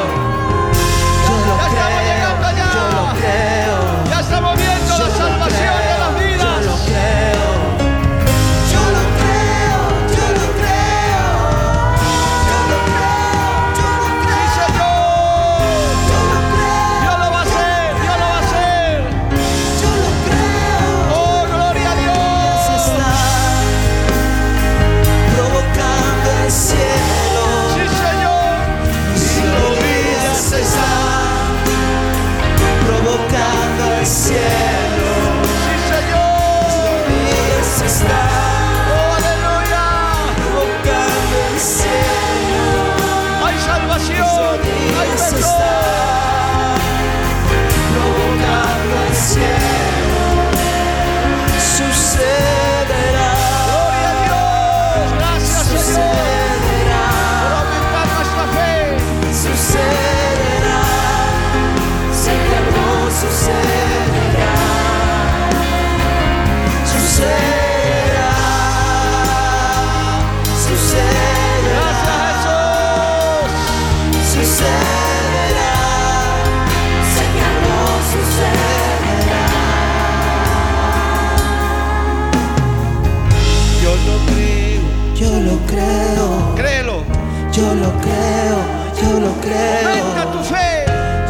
[89.41, 89.89] Creo.
[89.89, 90.85] Aumenta tu fe.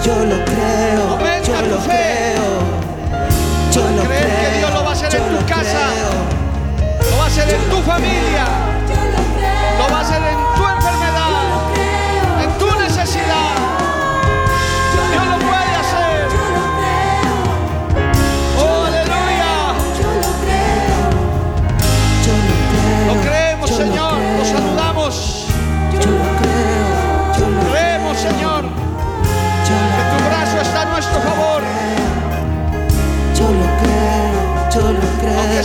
[0.05, 1.89] Yo lo creo, Aumenta yo tu lo fe.
[1.89, 2.79] creo.
[3.73, 5.63] Yo lo Creer que creo, Dios lo va a hacer yo en tu lo casa.
[5.63, 7.11] creo.
[7.11, 8.45] Lo va a hacer en tu familia.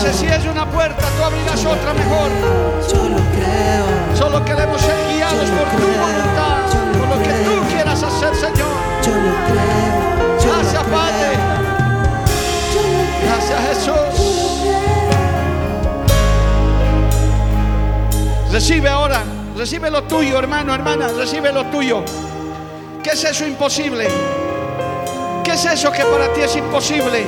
[0.03, 2.29] Se cierre una puerta, tú abrirás otra mejor.
[2.91, 3.85] Yo lo creo.
[4.17, 6.57] Solo queremos ser guiados por tu voluntad,
[6.99, 8.73] por lo que tú quieras hacer, Señor.
[9.01, 10.55] Yo lo creo.
[10.55, 11.29] Gracias, Padre.
[13.25, 14.63] Gracias, Jesús.
[18.51, 19.23] Recibe ahora,
[19.57, 22.03] recibe lo tuyo, hermano, hermana, recibe lo tuyo.
[23.01, 24.09] ¿Qué es eso imposible?
[25.45, 27.25] ¿Qué es eso que para ti es imposible?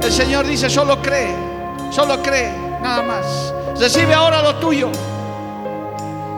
[0.00, 1.55] El Señor dice, solo cree,
[1.90, 3.52] solo cree, nada más.
[3.78, 4.90] Recibe ahora lo tuyo.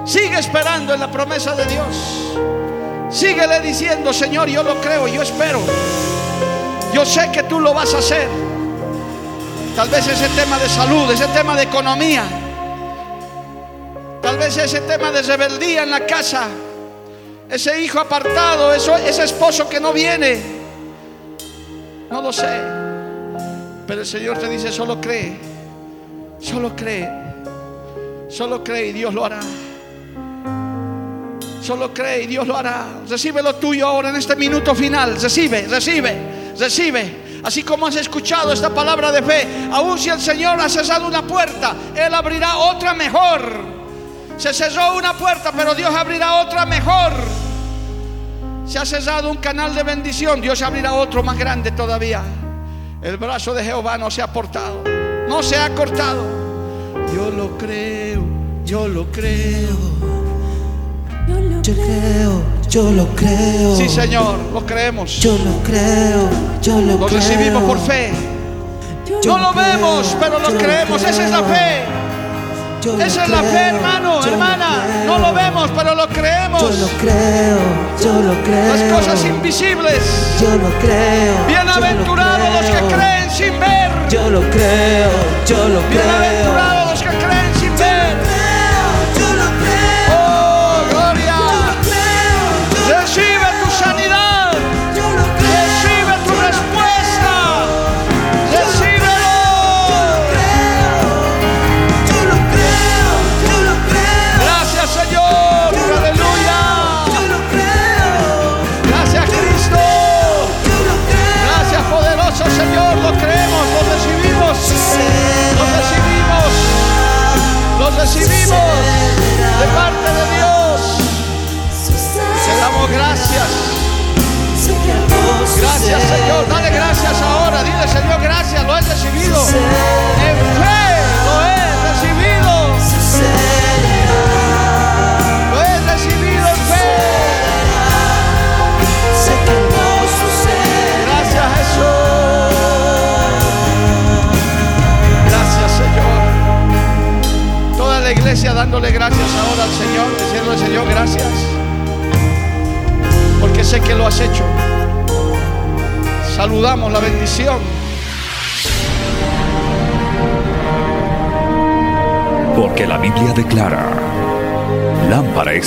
[0.05, 2.35] Sigue esperando en la promesa de Dios.
[3.11, 5.61] Síguele diciendo, Señor, yo lo creo, yo espero.
[6.93, 8.29] Yo sé que tú lo vas a hacer.
[9.77, 12.25] Tal vez ese tema de salud, ese tema de economía.
[14.23, 16.49] Tal vez ese tema de rebeldía en la casa.
[17.49, 20.41] Ese hijo apartado, eso, ese esposo que no viene.
[22.11, 22.78] No lo sé.
[23.89, 25.39] Pero el Señor te dice, solo cree.
[26.39, 27.09] Solo cree.
[28.29, 29.41] Solo cree y Dios lo hará.
[31.63, 32.85] Solo cree y Dios lo hará.
[33.09, 35.19] Recibe lo tuyo ahora en este minuto final.
[35.19, 37.41] Recibe, recibe, recibe.
[37.43, 41.27] Así como has escuchado esta palabra de fe, aun si el Señor ha cerrado una
[41.27, 43.41] puerta, Él abrirá otra mejor.
[44.37, 47.13] Se cerró una puerta, pero Dios abrirá otra mejor.
[48.67, 52.23] Se ha cerrado un canal de bendición, Dios abrirá otro más grande todavía.
[53.03, 54.83] El brazo de Jehová no se ha portado,
[55.29, 56.25] no se ha cortado.
[57.15, 58.23] Yo lo creo,
[58.65, 59.77] yo lo creo.
[61.29, 62.43] Yo lo Yo creo.
[62.69, 63.77] Yo lo creo.
[63.77, 65.21] Sí, Señor, lo creemos.
[65.21, 66.29] Yo lo creo.
[66.61, 67.19] Yo lo Lo creo.
[67.21, 68.11] recibimos por fe.
[69.23, 71.03] Yo No lo creo, vemos, pero lo lo creemos.
[71.03, 71.83] Esa es la fe.
[72.97, 74.85] Esa es la fe, hermano, hermana.
[74.87, 75.05] creo.
[75.07, 76.63] No lo vemos, pero lo creemos.
[76.63, 77.59] Yo lo creo,
[78.03, 78.75] yo lo creo.
[78.75, 80.01] Las cosas invisibles.
[80.41, 81.47] Yo lo creo.
[81.47, 83.91] Bienaventurados los que creen sin ver.
[84.09, 85.11] Yo lo creo,
[85.47, 86.03] yo lo creo.
[86.03, 86.78] Bienaventurados